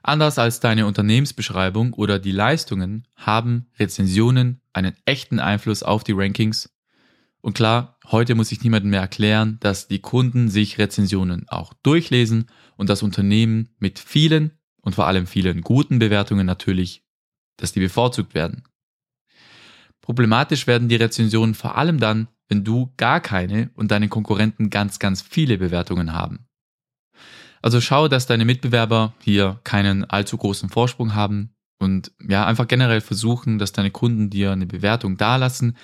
Anders 0.03 0.39
als 0.39 0.59
deine 0.59 0.87
Unternehmensbeschreibung 0.87 1.93
oder 1.93 2.17
die 2.19 2.31
Leistungen 2.31 3.07
haben 3.15 3.67
Rezensionen 3.77 4.61
einen 4.73 4.95
echten 5.05 5.39
Einfluss 5.39 5.83
auf 5.83 6.03
die 6.03 6.13
Rankings 6.13 6.69
und 7.41 7.55
klar, 7.55 7.97
heute 8.05 8.35
muss 8.35 8.51
ich 8.51 8.63
niemandem 8.63 8.91
mehr 8.91 9.01
erklären, 9.01 9.57
dass 9.61 9.87
die 9.87 9.99
Kunden 9.99 10.49
sich 10.49 10.77
Rezensionen 10.77 11.49
auch 11.49 11.73
durchlesen 11.73 12.45
und 12.77 12.89
das 12.89 13.01
Unternehmen 13.01 13.69
mit 13.79 13.97
vielen 13.97 14.51
und 14.81 14.93
vor 14.93 15.07
allem 15.07 15.25
vielen 15.25 15.61
guten 15.61 15.97
Bewertungen 15.97 16.45
natürlich, 16.45 17.03
dass 17.57 17.71
die 17.71 17.79
bevorzugt 17.79 18.35
werden. 18.35 18.63
Problematisch 20.01 20.67
werden 20.67 20.87
die 20.87 20.95
Rezensionen 20.95 21.55
vor 21.55 21.77
allem 21.77 21.99
dann, 21.99 22.27
wenn 22.47 22.63
du 22.63 22.93
gar 22.97 23.19
keine 23.19 23.71
und 23.73 23.91
deine 23.91 24.07
Konkurrenten 24.07 24.69
ganz, 24.69 24.99
ganz 24.99 25.21
viele 25.21 25.57
Bewertungen 25.57 26.13
haben. 26.13 26.47
Also 27.61 27.81
schau, 27.81 28.07
dass 28.07 28.25
deine 28.25 28.45
Mitbewerber 28.45 29.13
hier 29.21 29.59
keinen 29.63 30.03
allzu 30.05 30.37
großen 30.37 30.69
Vorsprung 30.69 31.13
haben 31.13 31.53
und 31.79 32.11
ja, 32.27 32.45
einfach 32.45 32.67
generell 32.67 33.01
versuchen, 33.01 33.59
dass 33.59 33.71
deine 33.71 33.91
Kunden 33.91 34.29
dir 34.29 34.51
eine 34.51 34.65
Bewertung 34.65 35.17
dalassen. 35.17 35.77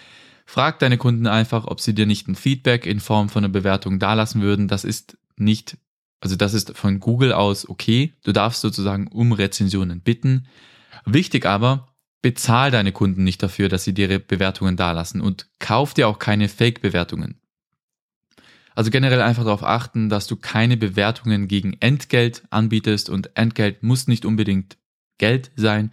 Frag 0.46 0.80
deine 0.80 0.98
Kunden 0.98 1.28
einfach, 1.28 1.66
ob 1.66 1.82
sie 1.82 1.94
dir 1.94 2.06
nicht 2.06 2.28
ein 2.28 2.36
Feedback 2.36 2.86
in 2.86 3.00
Form 3.00 3.30
von 3.30 3.44
einer 3.44 3.52
Bewertung 3.52 4.00
dalassen 4.00 4.42
würden. 4.42 4.68
Das 4.68 4.84
ist 4.86 5.18
nicht, 5.36 5.78
also 6.22 6.36
das 6.36 6.54
ist 6.54 6.78
von 6.78 7.00
Google 7.00 7.34
aus 7.34 7.68
okay. 7.68 8.14
Du 8.24 8.32
darfst 8.32 8.62
sozusagen 8.62 9.08
um 9.08 9.32
Rezensionen 9.34 10.02
bitten. 10.02 10.48
Wichtig 11.06 11.46
aber, 11.46 11.88
bezahl 12.22 12.72
deine 12.72 12.92
Kunden 12.92 13.24
nicht 13.24 13.44
dafür, 13.44 13.70
dass 13.70 13.84
sie 13.84 13.94
dir 13.94 14.20
Bewertungen 14.20 14.78
dalassen 14.78 15.22
und 15.22 15.48
kauf 15.60 15.94
dir 15.94 16.08
auch 16.08 16.20
keine 16.20 16.50
Fake-Bewertungen. 16.50 17.40
Also 18.78 18.92
generell 18.92 19.24
einfach 19.24 19.44
darauf 19.44 19.64
achten, 19.64 20.08
dass 20.08 20.28
du 20.28 20.36
keine 20.36 20.78
Bewertungen 20.78 21.48
gegen 21.48 21.78
Entgelt 21.80 22.44
anbietest 22.52 23.10
und 23.10 23.36
Entgelt 23.36 23.82
muss 23.82 24.08
nicht 24.08 24.24
unbedingt 24.24 24.78
Geld 25.18 25.50
sein. 25.56 25.92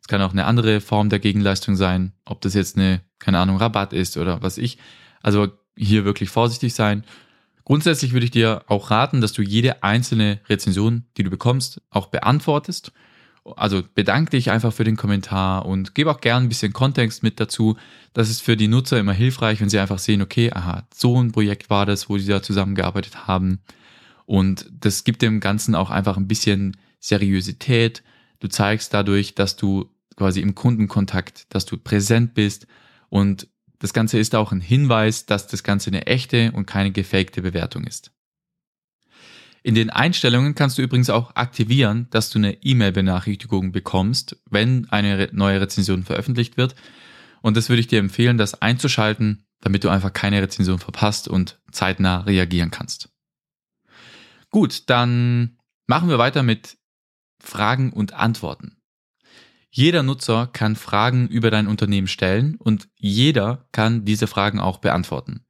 Es 0.00 0.08
kann 0.08 0.20
auch 0.20 0.32
eine 0.32 0.46
andere 0.46 0.80
Form 0.80 1.10
der 1.10 1.20
Gegenleistung 1.20 1.76
sein, 1.76 2.12
ob 2.24 2.40
das 2.40 2.54
jetzt 2.54 2.76
eine, 2.76 3.02
keine 3.20 3.38
Ahnung, 3.38 3.58
Rabatt 3.58 3.92
ist 3.92 4.16
oder 4.16 4.42
was 4.42 4.58
ich. 4.58 4.78
Also 5.22 5.46
hier 5.76 6.04
wirklich 6.04 6.28
vorsichtig 6.28 6.74
sein. 6.74 7.04
Grundsätzlich 7.62 8.12
würde 8.14 8.24
ich 8.24 8.32
dir 8.32 8.64
auch 8.66 8.90
raten, 8.90 9.20
dass 9.20 9.32
du 9.32 9.42
jede 9.42 9.84
einzelne 9.84 10.40
Rezension, 10.48 11.04
die 11.16 11.22
du 11.22 11.30
bekommst, 11.30 11.82
auch 11.90 12.08
beantwortest 12.08 12.90
also 13.56 13.82
bedank 13.94 14.30
dich 14.30 14.50
einfach 14.50 14.72
für 14.72 14.84
den 14.84 14.96
Kommentar 14.96 15.66
und 15.66 15.94
gebe 15.94 16.10
auch 16.10 16.20
gern 16.20 16.44
ein 16.44 16.48
bisschen 16.48 16.72
Kontext 16.72 17.22
mit 17.22 17.40
dazu. 17.40 17.76
Das 18.12 18.30
ist 18.30 18.40
für 18.40 18.56
die 18.56 18.68
Nutzer 18.68 18.98
immer 18.98 19.12
hilfreich, 19.12 19.60
wenn 19.60 19.68
sie 19.68 19.78
einfach 19.78 19.98
sehen, 19.98 20.22
okay, 20.22 20.50
aha, 20.52 20.86
so 20.94 21.20
ein 21.20 21.32
Projekt 21.32 21.70
war 21.70 21.86
das, 21.86 22.08
wo 22.08 22.16
sie 22.18 22.26
da 22.26 22.42
zusammengearbeitet 22.42 23.26
haben. 23.26 23.60
Und 24.26 24.70
das 24.72 25.04
gibt 25.04 25.20
dem 25.22 25.40
Ganzen 25.40 25.74
auch 25.74 25.90
einfach 25.90 26.16
ein 26.16 26.28
bisschen 26.28 26.76
Seriosität. 27.00 28.02
Du 28.40 28.48
zeigst 28.48 28.94
dadurch, 28.94 29.34
dass 29.34 29.56
du 29.56 29.90
quasi 30.16 30.40
im 30.40 30.54
Kundenkontakt, 30.54 31.46
dass 31.54 31.66
du 31.66 31.76
präsent 31.76 32.34
bist 32.34 32.66
und 33.10 33.48
das 33.78 33.92
Ganze 33.92 34.18
ist 34.18 34.34
auch 34.34 34.52
ein 34.52 34.62
Hinweis, 34.62 35.26
dass 35.26 35.46
das 35.46 35.62
Ganze 35.62 35.90
eine 35.90 36.06
echte 36.06 36.52
und 36.52 36.64
keine 36.64 36.90
gefakte 36.90 37.42
Bewertung 37.42 37.84
ist. 37.84 38.13
In 39.66 39.74
den 39.74 39.88
Einstellungen 39.88 40.54
kannst 40.54 40.76
du 40.76 40.82
übrigens 40.82 41.08
auch 41.08 41.36
aktivieren, 41.36 42.06
dass 42.10 42.28
du 42.28 42.38
eine 42.38 42.62
E-Mail-Benachrichtigung 42.62 43.72
bekommst, 43.72 44.36
wenn 44.50 44.86
eine 44.90 45.30
neue 45.32 45.58
Rezension 45.58 46.02
veröffentlicht 46.02 46.58
wird. 46.58 46.74
Und 47.40 47.56
das 47.56 47.70
würde 47.70 47.80
ich 47.80 47.86
dir 47.86 47.98
empfehlen, 47.98 48.36
das 48.36 48.60
einzuschalten, 48.60 49.46
damit 49.62 49.82
du 49.82 49.88
einfach 49.88 50.12
keine 50.12 50.42
Rezension 50.42 50.78
verpasst 50.78 51.28
und 51.28 51.58
zeitnah 51.72 52.20
reagieren 52.20 52.70
kannst. 52.70 53.08
Gut, 54.50 54.90
dann 54.90 55.56
machen 55.86 56.10
wir 56.10 56.18
weiter 56.18 56.42
mit 56.42 56.76
Fragen 57.42 57.90
und 57.90 58.12
Antworten. 58.12 58.76
Jeder 59.70 60.02
Nutzer 60.02 60.46
kann 60.46 60.76
Fragen 60.76 61.26
über 61.26 61.50
dein 61.50 61.68
Unternehmen 61.68 62.06
stellen 62.06 62.56
und 62.56 62.88
jeder 62.96 63.66
kann 63.72 64.04
diese 64.04 64.26
Fragen 64.26 64.60
auch 64.60 64.76
beantworten. 64.78 65.43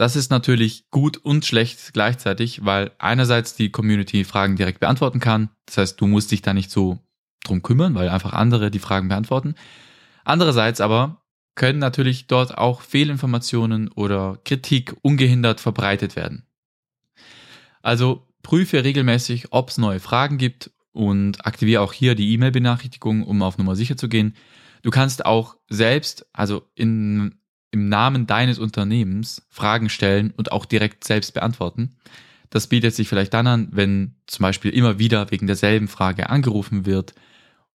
Das 0.00 0.16
ist 0.16 0.30
natürlich 0.30 0.88
gut 0.90 1.18
und 1.18 1.44
schlecht 1.44 1.92
gleichzeitig, 1.92 2.64
weil 2.64 2.90
einerseits 2.98 3.54
die 3.54 3.68
Community 3.70 4.24
Fragen 4.24 4.56
direkt 4.56 4.80
beantworten 4.80 5.20
kann. 5.20 5.50
Das 5.66 5.76
heißt, 5.76 6.00
du 6.00 6.06
musst 6.06 6.30
dich 6.30 6.40
da 6.40 6.54
nicht 6.54 6.70
so 6.70 7.00
drum 7.44 7.60
kümmern, 7.60 7.94
weil 7.94 8.08
einfach 8.08 8.32
andere 8.32 8.70
die 8.70 8.78
Fragen 8.78 9.08
beantworten. 9.08 9.56
Andererseits 10.24 10.80
aber 10.80 11.20
können 11.54 11.80
natürlich 11.80 12.28
dort 12.28 12.56
auch 12.56 12.80
Fehlinformationen 12.80 13.88
oder 13.88 14.38
Kritik 14.46 14.96
ungehindert 15.02 15.60
verbreitet 15.60 16.16
werden. 16.16 16.46
Also 17.82 18.26
prüfe 18.42 18.82
regelmäßig, 18.82 19.48
ob 19.50 19.68
es 19.68 19.76
neue 19.76 20.00
Fragen 20.00 20.38
gibt 20.38 20.70
und 20.92 21.44
aktiviere 21.44 21.82
auch 21.82 21.92
hier 21.92 22.14
die 22.14 22.32
E-Mail-Benachrichtigung, 22.32 23.22
um 23.22 23.42
auf 23.42 23.58
Nummer 23.58 23.76
sicher 23.76 23.98
zu 23.98 24.08
gehen. 24.08 24.34
Du 24.80 24.88
kannst 24.88 25.26
auch 25.26 25.58
selbst, 25.68 26.26
also 26.32 26.62
in 26.74 27.39
im 27.70 27.88
Namen 27.88 28.26
deines 28.26 28.58
Unternehmens 28.58 29.46
Fragen 29.48 29.88
stellen 29.88 30.32
und 30.36 30.52
auch 30.52 30.64
direkt 30.64 31.04
selbst 31.04 31.34
beantworten. 31.34 31.96
Das 32.50 32.66
bietet 32.66 32.94
sich 32.94 33.08
vielleicht 33.08 33.32
dann 33.32 33.46
an, 33.46 33.68
wenn 33.70 34.16
zum 34.26 34.42
Beispiel 34.42 34.72
immer 34.72 34.98
wieder 34.98 35.30
wegen 35.30 35.46
derselben 35.46 35.86
Frage 35.86 36.30
angerufen 36.30 36.84
wird. 36.84 37.14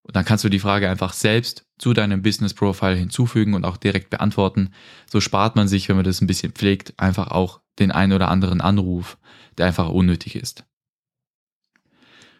Und 0.02 0.16
dann 0.16 0.24
kannst 0.24 0.44
du 0.44 0.48
die 0.48 0.58
Frage 0.58 0.90
einfach 0.90 1.12
selbst 1.12 1.64
zu 1.78 1.94
deinem 1.94 2.22
Business 2.22 2.54
Profile 2.54 2.96
hinzufügen 2.96 3.54
und 3.54 3.64
auch 3.64 3.76
direkt 3.76 4.10
beantworten. 4.10 4.70
So 5.10 5.20
spart 5.20 5.56
man 5.56 5.68
sich, 5.68 5.88
wenn 5.88 5.96
man 5.96 6.04
das 6.04 6.20
ein 6.20 6.26
bisschen 6.26 6.52
pflegt, 6.52 6.92
einfach 6.98 7.28
auch 7.28 7.60
den 7.78 7.92
einen 7.92 8.12
oder 8.12 8.28
anderen 8.28 8.60
Anruf, 8.60 9.16
der 9.56 9.66
einfach 9.66 9.88
unnötig 9.88 10.36
ist. 10.36 10.64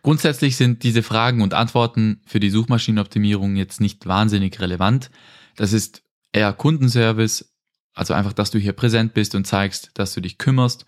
Grundsätzlich 0.03 0.57
sind 0.57 0.83
diese 0.83 1.03
Fragen 1.03 1.41
und 1.41 1.55
Antworten 1.55 2.21
für 2.27 2.39
die 2.39 2.51
Suchmaschinenoptimierung 2.51 3.57
jetzt 3.57 3.81
nicht 3.81 4.07
wahnsinnig 4.07 4.61
relevant. 4.61 5.11
Das 5.57 5.73
ist 5.73 6.04
eher 6.35 6.53
Kundenservice, 6.53 7.55
also 7.95 8.13
einfach, 8.13 8.33
dass 8.33 8.51
du 8.51 8.59
hier 8.59 8.73
präsent 8.73 9.15
bist 9.15 9.35
und 9.35 9.47
zeigst, 9.47 9.91
dass 9.95 10.15
du 10.15 10.21
dich 10.21 10.37
kümmerst. 10.37 10.85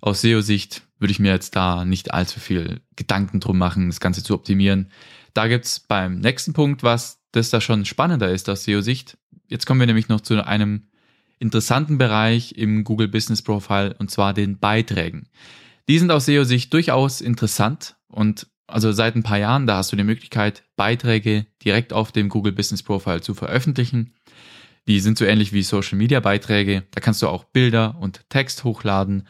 Aus 0.00 0.20
SEO-Sicht 0.20 0.82
würde 0.98 1.12
ich 1.12 1.18
mir 1.18 1.32
jetzt 1.32 1.56
da 1.56 1.84
nicht 1.84 2.12
allzu 2.12 2.40
viel 2.40 2.82
Gedanken 2.94 3.40
drum 3.40 3.58
machen, 3.58 3.88
das 3.88 4.00
Ganze 4.00 4.22
zu 4.22 4.34
optimieren. 4.34 4.92
Da 5.34 5.48
gibt's 5.48 5.80
beim 5.80 6.20
nächsten 6.20 6.52
Punkt 6.52 6.82
was, 6.82 7.22
das 7.32 7.50
da 7.50 7.60
schon 7.60 7.84
spannender 7.86 8.30
ist 8.30 8.48
aus 8.48 8.64
SEO-Sicht. 8.64 9.16
Jetzt 9.48 9.66
kommen 9.66 9.80
wir 9.80 9.86
nämlich 9.86 10.08
noch 10.08 10.20
zu 10.20 10.44
einem 10.44 10.88
interessanten 11.38 11.98
Bereich 11.98 12.52
im 12.52 12.84
Google 12.84 13.08
Business 13.08 13.42
Profile 13.42 13.94
und 13.98 14.10
zwar 14.10 14.34
den 14.34 14.58
Beiträgen. 14.58 15.28
Die 15.88 15.98
sind 15.98 16.10
aus 16.10 16.26
SEO-Sicht 16.26 16.72
durchaus 16.72 17.20
interessant 17.20 17.96
und 18.08 18.46
also 18.66 18.92
seit 18.92 19.14
ein 19.14 19.22
paar 19.22 19.38
Jahren, 19.38 19.66
da 19.66 19.76
hast 19.76 19.92
du 19.92 19.96
die 19.96 20.04
Möglichkeit, 20.04 20.64
Beiträge 20.74 21.46
direkt 21.64 21.92
auf 21.92 22.12
dem 22.12 22.28
Google 22.28 22.52
Business 22.52 22.82
Profile 22.82 23.20
zu 23.20 23.34
veröffentlichen. 23.34 24.14
Die 24.88 25.00
sind 25.00 25.18
so 25.18 25.24
ähnlich 25.24 25.52
wie 25.52 25.62
Social 25.62 25.98
Media 25.98 26.20
Beiträge. 26.20 26.84
Da 26.92 27.00
kannst 27.00 27.22
du 27.22 27.28
auch 27.28 27.44
Bilder 27.44 27.96
und 27.98 28.28
Text 28.30 28.64
hochladen 28.64 29.26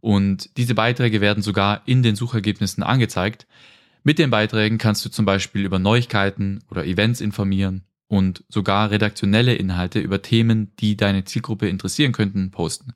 und 0.00 0.56
diese 0.56 0.74
Beiträge 0.74 1.20
werden 1.20 1.42
sogar 1.42 1.82
in 1.86 2.02
den 2.02 2.16
Suchergebnissen 2.16 2.82
angezeigt. 2.82 3.46
Mit 4.02 4.18
den 4.18 4.30
Beiträgen 4.30 4.78
kannst 4.78 5.04
du 5.04 5.10
zum 5.10 5.26
Beispiel 5.26 5.64
über 5.64 5.78
Neuigkeiten 5.78 6.60
oder 6.70 6.86
Events 6.86 7.20
informieren 7.20 7.84
und 8.08 8.44
sogar 8.48 8.90
redaktionelle 8.90 9.54
Inhalte 9.54 10.00
über 10.00 10.22
Themen, 10.22 10.74
die 10.80 10.96
deine 10.96 11.24
Zielgruppe 11.24 11.68
interessieren 11.68 12.12
könnten, 12.12 12.50
posten. 12.50 12.94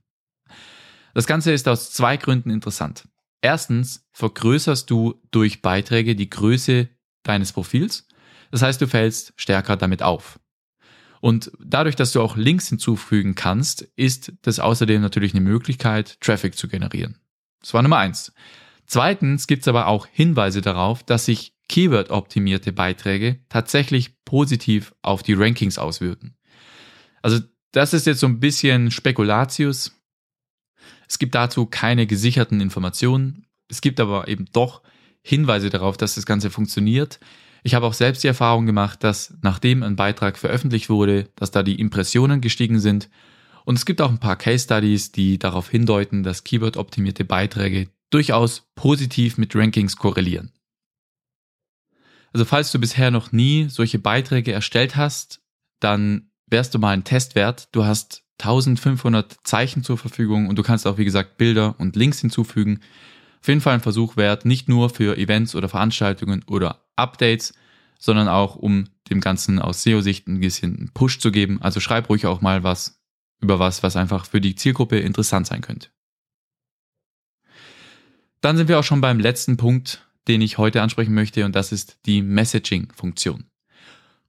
Das 1.12 1.26
Ganze 1.26 1.52
ist 1.52 1.68
aus 1.68 1.92
zwei 1.92 2.16
Gründen 2.16 2.50
interessant. 2.50 3.06
Erstens 3.42 4.06
vergrößerst 4.12 4.88
du 4.88 5.20
durch 5.30 5.60
Beiträge 5.60 6.16
die 6.16 6.30
Größe 6.30 6.88
deines 7.22 7.52
Profils. 7.52 8.08
Das 8.50 8.62
heißt, 8.62 8.80
du 8.80 8.88
fällst 8.88 9.34
stärker 9.36 9.76
damit 9.76 10.02
auf. 10.02 10.40
Und 11.24 11.50
dadurch, 11.58 11.96
dass 11.96 12.12
du 12.12 12.20
auch 12.20 12.36
Links 12.36 12.68
hinzufügen 12.68 13.34
kannst, 13.34 13.80
ist 13.96 14.34
das 14.42 14.60
außerdem 14.60 15.00
natürlich 15.00 15.32
eine 15.32 15.40
Möglichkeit, 15.40 16.20
Traffic 16.20 16.54
zu 16.54 16.68
generieren. 16.68 17.16
Das 17.62 17.72
war 17.72 17.80
Nummer 17.80 17.96
eins. 17.96 18.34
Zweitens 18.84 19.46
gibt 19.46 19.62
es 19.62 19.68
aber 19.68 19.86
auch 19.86 20.06
Hinweise 20.06 20.60
darauf, 20.60 21.02
dass 21.02 21.24
sich 21.24 21.54
Keyword-optimierte 21.70 22.74
Beiträge 22.74 23.40
tatsächlich 23.48 24.22
positiv 24.26 24.94
auf 25.00 25.22
die 25.22 25.32
Rankings 25.32 25.78
auswirken. 25.78 26.36
Also 27.22 27.40
das 27.72 27.94
ist 27.94 28.04
jetzt 28.04 28.20
so 28.20 28.26
ein 28.26 28.38
bisschen 28.38 28.90
Spekulatius. 28.90 29.98
Es 31.08 31.18
gibt 31.18 31.34
dazu 31.34 31.64
keine 31.64 32.06
gesicherten 32.06 32.60
Informationen. 32.60 33.46
Es 33.70 33.80
gibt 33.80 33.98
aber 33.98 34.28
eben 34.28 34.44
doch 34.52 34.82
Hinweise 35.22 35.70
darauf, 35.70 35.96
dass 35.96 36.16
das 36.16 36.26
Ganze 36.26 36.50
funktioniert. 36.50 37.18
Ich 37.66 37.74
habe 37.74 37.86
auch 37.86 37.94
selbst 37.94 38.22
die 38.22 38.28
Erfahrung 38.28 38.66
gemacht, 38.66 39.02
dass 39.02 39.34
nachdem 39.40 39.82
ein 39.82 39.96
Beitrag 39.96 40.36
veröffentlicht 40.36 40.90
wurde, 40.90 41.30
dass 41.34 41.50
da 41.50 41.62
die 41.62 41.80
Impressionen 41.80 42.42
gestiegen 42.42 42.78
sind. 42.78 43.08
Und 43.64 43.76
es 43.76 43.86
gibt 43.86 44.02
auch 44.02 44.10
ein 44.10 44.20
paar 44.20 44.36
Case 44.36 44.64
Studies, 44.64 45.12
die 45.12 45.38
darauf 45.38 45.70
hindeuten, 45.70 46.22
dass 46.22 46.44
Keyword-optimierte 46.44 47.24
Beiträge 47.24 47.88
durchaus 48.10 48.68
positiv 48.74 49.38
mit 49.38 49.56
Rankings 49.56 49.96
korrelieren. 49.96 50.52
Also 52.34 52.44
falls 52.44 52.70
du 52.70 52.78
bisher 52.78 53.10
noch 53.10 53.32
nie 53.32 53.68
solche 53.70 53.98
Beiträge 53.98 54.52
erstellt 54.52 54.96
hast, 54.96 55.40
dann 55.80 56.30
wärst 56.46 56.74
du 56.74 56.78
mal 56.78 56.90
ein 56.90 57.04
Test 57.04 57.34
wert. 57.34 57.68
Du 57.72 57.86
hast 57.86 58.24
1500 58.42 59.38
Zeichen 59.44 59.82
zur 59.82 59.96
Verfügung 59.96 60.48
und 60.48 60.58
du 60.58 60.62
kannst 60.62 60.86
auch, 60.86 60.98
wie 60.98 61.04
gesagt, 61.06 61.38
Bilder 61.38 61.76
und 61.78 61.96
Links 61.96 62.20
hinzufügen. 62.20 62.80
Auf 63.44 63.48
jeden 63.48 63.60
Fall 63.60 63.74
ein 63.74 63.80
Versuch 63.82 64.16
wert, 64.16 64.46
nicht 64.46 64.70
nur 64.70 64.88
für 64.88 65.18
Events 65.18 65.54
oder 65.54 65.68
Veranstaltungen 65.68 66.42
oder 66.46 66.82
Updates, 66.96 67.52
sondern 67.98 68.26
auch 68.26 68.56
um 68.56 68.88
dem 69.10 69.20
Ganzen 69.20 69.58
aus 69.58 69.82
SEO-Sicht 69.82 70.26
ein 70.26 70.40
bisschen 70.40 70.74
einen 70.78 70.92
Push 70.94 71.18
zu 71.18 71.30
geben. 71.30 71.60
Also 71.60 71.78
schreib 71.78 72.08
ruhig 72.08 72.24
auch 72.24 72.40
mal 72.40 72.62
was 72.62 73.02
über 73.42 73.58
was, 73.58 73.82
was 73.82 73.96
einfach 73.96 74.24
für 74.24 74.40
die 74.40 74.54
Zielgruppe 74.54 74.98
interessant 74.98 75.46
sein 75.46 75.60
könnte. 75.60 75.90
Dann 78.40 78.56
sind 78.56 78.68
wir 78.68 78.78
auch 78.78 78.84
schon 78.84 79.02
beim 79.02 79.20
letzten 79.20 79.58
Punkt, 79.58 80.06
den 80.26 80.40
ich 80.40 80.56
heute 80.56 80.80
ansprechen 80.80 81.12
möchte, 81.12 81.44
und 81.44 81.54
das 81.54 81.70
ist 81.70 81.98
die 82.06 82.22
Messaging-Funktion. 82.22 83.44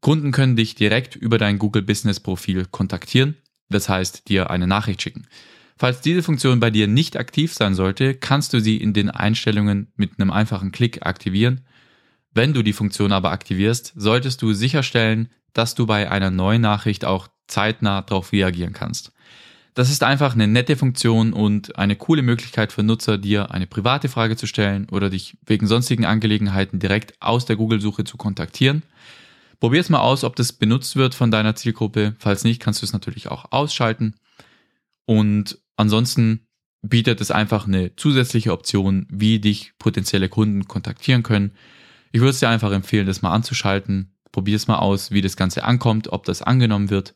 Kunden 0.01 0.33
können 0.33 0.57
dich 0.57 0.75
direkt 0.75 1.15
über 1.15 1.37
dein 1.37 1.57
Google 1.57 1.83
Business 1.83 2.19
Profil 2.19 2.65
kontaktieren. 2.65 3.37
das 3.69 3.87
heißt 3.87 4.27
dir 4.27 4.49
eine 4.49 4.67
Nachricht 4.67 5.01
schicken. 5.01 5.25
Falls 5.77 5.99
diese 6.01 6.23
Funktion 6.23 6.59
bei 6.59 6.69
dir 6.69 6.87
nicht 6.87 7.17
aktiv 7.17 7.53
sein 7.53 7.75
sollte, 7.75 8.15
kannst 8.15 8.53
du 8.53 8.61
sie 8.61 8.77
in 8.77 8.93
den 8.93 9.09
Einstellungen 9.09 9.91
mit 9.97 10.19
einem 10.19 10.31
einfachen 10.31 10.71
Klick 10.71 11.05
aktivieren. 11.05 11.65
Wenn 12.33 12.53
du 12.53 12.63
die 12.63 12.73
Funktion 12.73 13.11
aber 13.11 13.31
aktivierst, 13.31 13.93
solltest 13.95 14.41
du 14.41 14.53
sicherstellen, 14.53 15.29
dass 15.53 15.75
du 15.75 15.85
bei 15.85 16.09
einer 16.09 16.31
neuen 16.31 16.61
Nachricht 16.61 17.03
auch 17.03 17.27
zeitnah 17.47 18.01
darauf 18.01 18.31
reagieren 18.31 18.73
kannst. 18.73 19.11
Das 19.73 19.89
ist 19.89 20.03
einfach 20.03 20.33
eine 20.33 20.47
nette 20.47 20.77
Funktion 20.77 21.33
und 21.33 21.77
eine 21.77 21.97
coole 21.97 22.21
Möglichkeit 22.21 22.71
für 22.71 22.81
Nutzer, 22.81 23.17
dir 23.17 23.51
eine 23.51 23.67
private 23.67 24.07
Frage 24.07 24.37
zu 24.37 24.47
stellen 24.47 24.87
oder 24.89 25.09
dich 25.09 25.37
wegen 25.45 25.67
sonstigen 25.67 26.05
Angelegenheiten 26.05 26.79
direkt 26.79 27.21
aus 27.21 27.45
der 27.45 27.57
Google-Suche 27.57 28.05
zu 28.05 28.15
kontaktieren. 28.15 28.83
Probier 29.59 29.81
es 29.81 29.89
mal 29.89 29.99
aus, 29.99 30.23
ob 30.23 30.37
das 30.37 30.53
benutzt 30.53 30.95
wird 30.95 31.13
von 31.13 31.29
deiner 31.29 31.55
Zielgruppe. 31.55 32.15
Falls 32.19 32.45
nicht, 32.45 32.61
kannst 32.61 32.81
du 32.81 32.85
es 32.85 32.93
natürlich 32.93 33.29
auch 33.29 33.51
ausschalten. 33.51 34.15
Und 35.05 35.59
ansonsten 35.75 36.47
bietet 36.81 37.21
es 37.21 37.31
einfach 37.31 37.67
eine 37.67 37.95
zusätzliche 37.95 38.51
Option, 38.51 39.07
wie 39.09 39.39
dich 39.39 39.73
potenzielle 39.79 40.29
Kunden 40.29 40.67
kontaktieren 40.67 41.23
können. 41.23 41.51
Ich 42.11 42.21
würde 42.21 42.31
es 42.31 42.39
dir 42.39 42.49
einfach 42.49 42.71
empfehlen, 42.71 43.07
das 43.07 43.21
mal 43.21 43.31
anzuschalten. 43.31 44.11
Probier 44.31 44.55
es 44.55 44.67
mal 44.67 44.79
aus, 44.79 45.11
wie 45.11 45.21
das 45.21 45.37
Ganze 45.37 45.63
ankommt, 45.63 46.09
ob 46.09 46.25
das 46.25 46.41
angenommen 46.41 46.89
wird. 46.89 47.15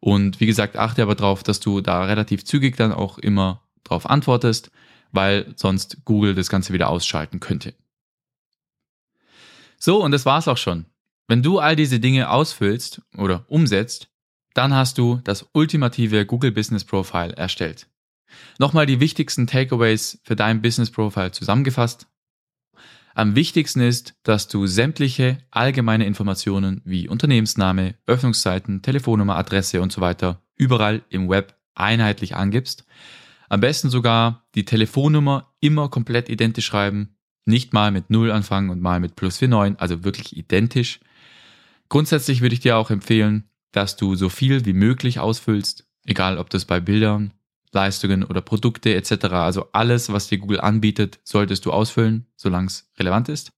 Und 0.00 0.40
wie 0.40 0.46
gesagt, 0.46 0.76
achte 0.76 1.02
aber 1.02 1.14
darauf, 1.14 1.42
dass 1.42 1.60
du 1.60 1.80
da 1.80 2.04
relativ 2.04 2.44
zügig 2.44 2.76
dann 2.76 2.92
auch 2.92 3.18
immer 3.18 3.62
darauf 3.84 4.08
antwortest, 4.08 4.70
weil 5.12 5.52
sonst 5.56 6.04
Google 6.04 6.34
das 6.34 6.50
Ganze 6.50 6.72
wieder 6.72 6.88
ausschalten 6.90 7.40
könnte. 7.40 7.74
So, 9.78 10.02
und 10.02 10.10
das 10.12 10.26
war's 10.26 10.48
auch 10.48 10.56
schon. 10.56 10.86
Wenn 11.28 11.42
du 11.42 11.58
all 11.58 11.76
diese 11.76 12.00
Dinge 12.00 12.30
ausfüllst 12.30 13.02
oder 13.16 13.44
umsetzt, 13.48 14.08
dann 14.54 14.74
hast 14.74 14.98
du 14.98 15.20
das 15.24 15.46
ultimative 15.52 16.24
Google 16.24 16.52
Business 16.52 16.84
Profile 16.84 17.36
erstellt. 17.36 17.88
Nochmal 18.58 18.86
die 18.86 19.00
wichtigsten 19.00 19.46
Takeaways 19.46 20.20
für 20.24 20.36
dein 20.36 20.62
Business 20.62 20.90
Profile 20.90 21.32
zusammengefasst. 21.32 22.06
Am 23.14 23.34
wichtigsten 23.34 23.80
ist, 23.80 24.14
dass 24.24 24.46
du 24.46 24.66
sämtliche 24.66 25.38
allgemeine 25.50 26.04
Informationen 26.04 26.82
wie 26.84 27.08
Unternehmensname, 27.08 27.94
Öffnungszeiten, 28.06 28.82
Telefonnummer, 28.82 29.36
Adresse 29.36 29.80
und 29.80 29.90
so 29.90 30.02
weiter 30.02 30.42
überall 30.54 31.02
im 31.08 31.28
Web 31.28 31.56
einheitlich 31.74 32.36
angibst. 32.36 32.84
Am 33.48 33.60
besten 33.60 33.90
sogar 33.90 34.46
die 34.54 34.64
Telefonnummer 34.64 35.54
immer 35.60 35.88
komplett 35.88 36.28
identisch 36.28 36.66
schreiben, 36.66 37.16
nicht 37.44 37.72
mal 37.72 37.90
mit 37.90 38.10
0 38.10 38.30
anfangen 38.32 38.70
und 38.70 38.80
mal 38.80 39.00
mit 39.00 39.16
plus 39.16 39.40
49, 39.40 39.80
also 39.80 40.04
wirklich 40.04 40.36
identisch. 40.36 41.00
Grundsätzlich 41.88 42.40
würde 42.40 42.54
ich 42.54 42.60
dir 42.60 42.76
auch 42.76 42.90
empfehlen, 42.90 43.48
dass 43.72 43.96
du 43.96 44.14
so 44.14 44.28
viel 44.28 44.64
wie 44.66 44.72
möglich 44.72 45.20
ausfüllst, 45.20 45.86
egal 46.04 46.38
ob 46.38 46.50
das 46.50 46.64
bei 46.64 46.80
Bildern, 46.80 47.32
Leistungen 47.72 48.24
oder 48.24 48.40
Produkte 48.40 48.94
etc. 48.94 49.26
Also 49.26 49.68
alles, 49.72 50.12
was 50.12 50.28
dir 50.28 50.38
Google 50.38 50.60
anbietet, 50.60 51.18
solltest 51.24 51.66
du 51.66 51.72
ausfüllen, 51.72 52.26
solange 52.36 52.66
es 52.66 52.90
relevant 52.98 53.28
ist. 53.28 53.52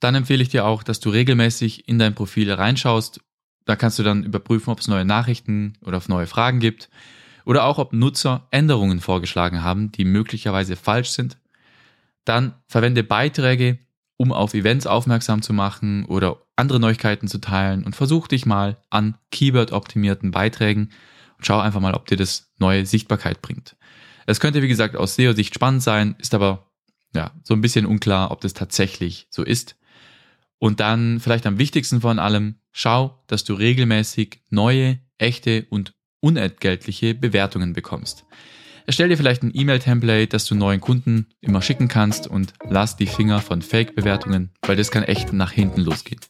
Dann 0.00 0.14
empfehle 0.14 0.42
ich 0.42 0.48
dir 0.48 0.64
auch, 0.64 0.82
dass 0.82 1.00
du 1.00 1.10
regelmäßig 1.10 1.88
in 1.88 1.98
dein 1.98 2.14
Profil 2.14 2.52
reinschaust. 2.52 3.20
Da 3.64 3.76
kannst 3.76 3.98
du 3.98 4.02
dann 4.02 4.24
überprüfen, 4.24 4.70
ob 4.70 4.80
es 4.80 4.88
neue 4.88 5.04
Nachrichten 5.04 5.74
oder 5.84 6.00
neue 6.08 6.26
Fragen 6.26 6.60
gibt 6.60 6.90
oder 7.44 7.64
auch 7.64 7.78
ob 7.78 7.92
Nutzer 7.92 8.46
Änderungen 8.50 9.00
vorgeschlagen 9.00 9.62
haben, 9.62 9.90
die 9.92 10.04
möglicherweise 10.04 10.76
falsch 10.76 11.10
sind. 11.10 11.38
Dann 12.24 12.54
verwende 12.66 13.04
Beiträge, 13.04 13.78
um 14.16 14.32
auf 14.32 14.54
Events 14.54 14.86
aufmerksam 14.86 15.42
zu 15.42 15.52
machen 15.52 16.04
oder 16.06 16.42
andere 16.56 16.80
Neuigkeiten 16.80 17.28
zu 17.28 17.38
teilen 17.38 17.84
und 17.84 17.94
versuch 17.94 18.28
dich 18.28 18.46
mal 18.46 18.78
an 18.90 19.16
Keyword-optimierten 19.30 20.30
Beiträgen 20.30 20.90
und 21.36 21.46
schau 21.46 21.58
einfach 21.58 21.80
mal, 21.80 21.94
ob 21.94 22.06
dir 22.06 22.16
das 22.16 22.52
neue 22.58 22.86
Sichtbarkeit 22.86 23.42
bringt. 23.42 23.76
Es 24.26 24.40
könnte, 24.40 24.62
wie 24.62 24.68
gesagt, 24.68 24.96
aus 24.96 25.14
SEO-Sicht 25.14 25.54
spannend 25.54 25.82
sein, 25.82 26.16
ist 26.18 26.34
aber 26.34 26.70
ja 27.14 27.30
so 27.44 27.54
ein 27.54 27.60
bisschen 27.60 27.86
unklar, 27.86 28.30
ob 28.30 28.40
das 28.40 28.54
tatsächlich 28.54 29.28
so 29.30 29.42
ist. 29.42 29.76
Und 30.58 30.80
dann 30.80 31.20
vielleicht 31.20 31.46
am 31.46 31.58
wichtigsten 31.58 32.00
von 32.00 32.18
allem, 32.18 32.56
schau, 32.72 33.22
dass 33.26 33.44
du 33.44 33.54
regelmäßig 33.54 34.42
neue, 34.50 34.98
echte 35.18 35.66
und 35.70 35.94
unentgeltliche 36.20 37.14
Bewertungen 37.14 37.72
bekommst. 37.72 38.24
Erstell 38.86 39.08
dir 39.08 39.16
vielleicht 39.16 39.42
ein 39.42 39.52
E-Mail-Template, 39.52 40.28
das 40.28 40.46
du 40.46 40.54
neuen 40.54 40.80
Kunden 40.80 41.26
immer 41.40 41.60
schicken 41.60 41.88
kannst 41.88 42.26
und 42.26 42.54
lass 42.68 42.96
die 42.96 43.06
Finger 43.06 43.40
von 43.40 43.60
Fake-Bewertungen, 43.60 44.52
weil 44.62 44.76
das 44.76 44.90
kann 44.90 45.02
echt 45.02 45.32
nach 45.32 45.50
hinten 45.50 45.80
losgehen. 45.80 46.20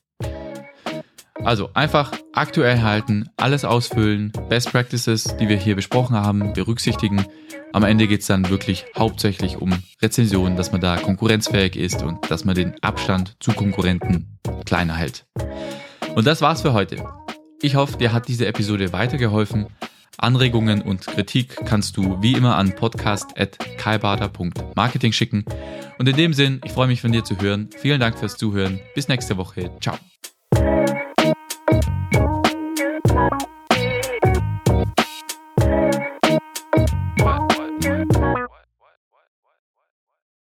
Also 1.47 1.71
einfach 1.75 2.13
aktuell 2.33 2.83
halten, 2.83 3.29
alles 3.37 3.65
ausfüllen, 3.65 4.33
Best 4.49 4.73
Practices, 4.73 5.37
die 5.39 5.49
wir 5.49 5.57
hier 5.57 5.77
besprochen 5.77 6.17
haben, 6.17 6.53
berücksichtigen. 6.55 7.25
Am 7.73 7.85
Ende 7.85 8.09
geht 8.09 8.23
es 8.23 8.27
dann 8.27 8.51
wirklich 8.51 8.85
hauptsächlich 8.99 9.59
um 9.59 9.73
Rezensionen, 10.03 10.57
dass 10.57 10.73
man 10.73 10.81
da 10.81 10.97
konkurrenzfähig 10.97 11.77
ist 11.77 12.03
und 12.03 12.29
dass 12.33 12.45
man 12.45 12.57
den 12.57 12.75
Abstand 12.83 13.37
zu 13.39 13.53
Konkurrenten 13.53 14.41
kleiner 14.65 14.97
hält. 14.97 15.25
Und 16.17 16.27
das 16.27 16.43
war's 16.43 16.63
für 16.63 16.73
heute. 16.73 16.97
Ich 17.63 17.77
hoffe, 17.77 17.97
dir 17.97 18.13
hat 18.13 18.27
diese 18.27 18.47
Episode 18.47 18.93
weitergeholfen. 18.93 19.69
Anregungen 20.19 20.83
und 20.83 21.07
Kritik 21.07 21.65
kannst 21.65 21.97
du 21.97 22.21
wie 22.21 22.33
immer 22.33 22.57
an 22.57 22.75
podcast.kaibader.marketing 22.75 25.13
schicken. 25.13 25.45
Und 25.99 26.09
in 26.09 26.17
dem 26.17 26.33
Sinn, 26.33 26.61
ich 26.65 26.73
freue 26.73 26.89
mich 26.89 27.03
von 27.03 27.13
dir 27.13 27.23
zu 27.23 27.41
hören. 27.41 27.71
Vielen 27.79 28.01
Dank 28.01 28.19
fürs 28.19 28.37
Zuhören. 28.37 28.81
Bis 28.97 29.07
nächste 29.07 29.37
Woche. 29.37 29.71
Ciao. 29.81 29.97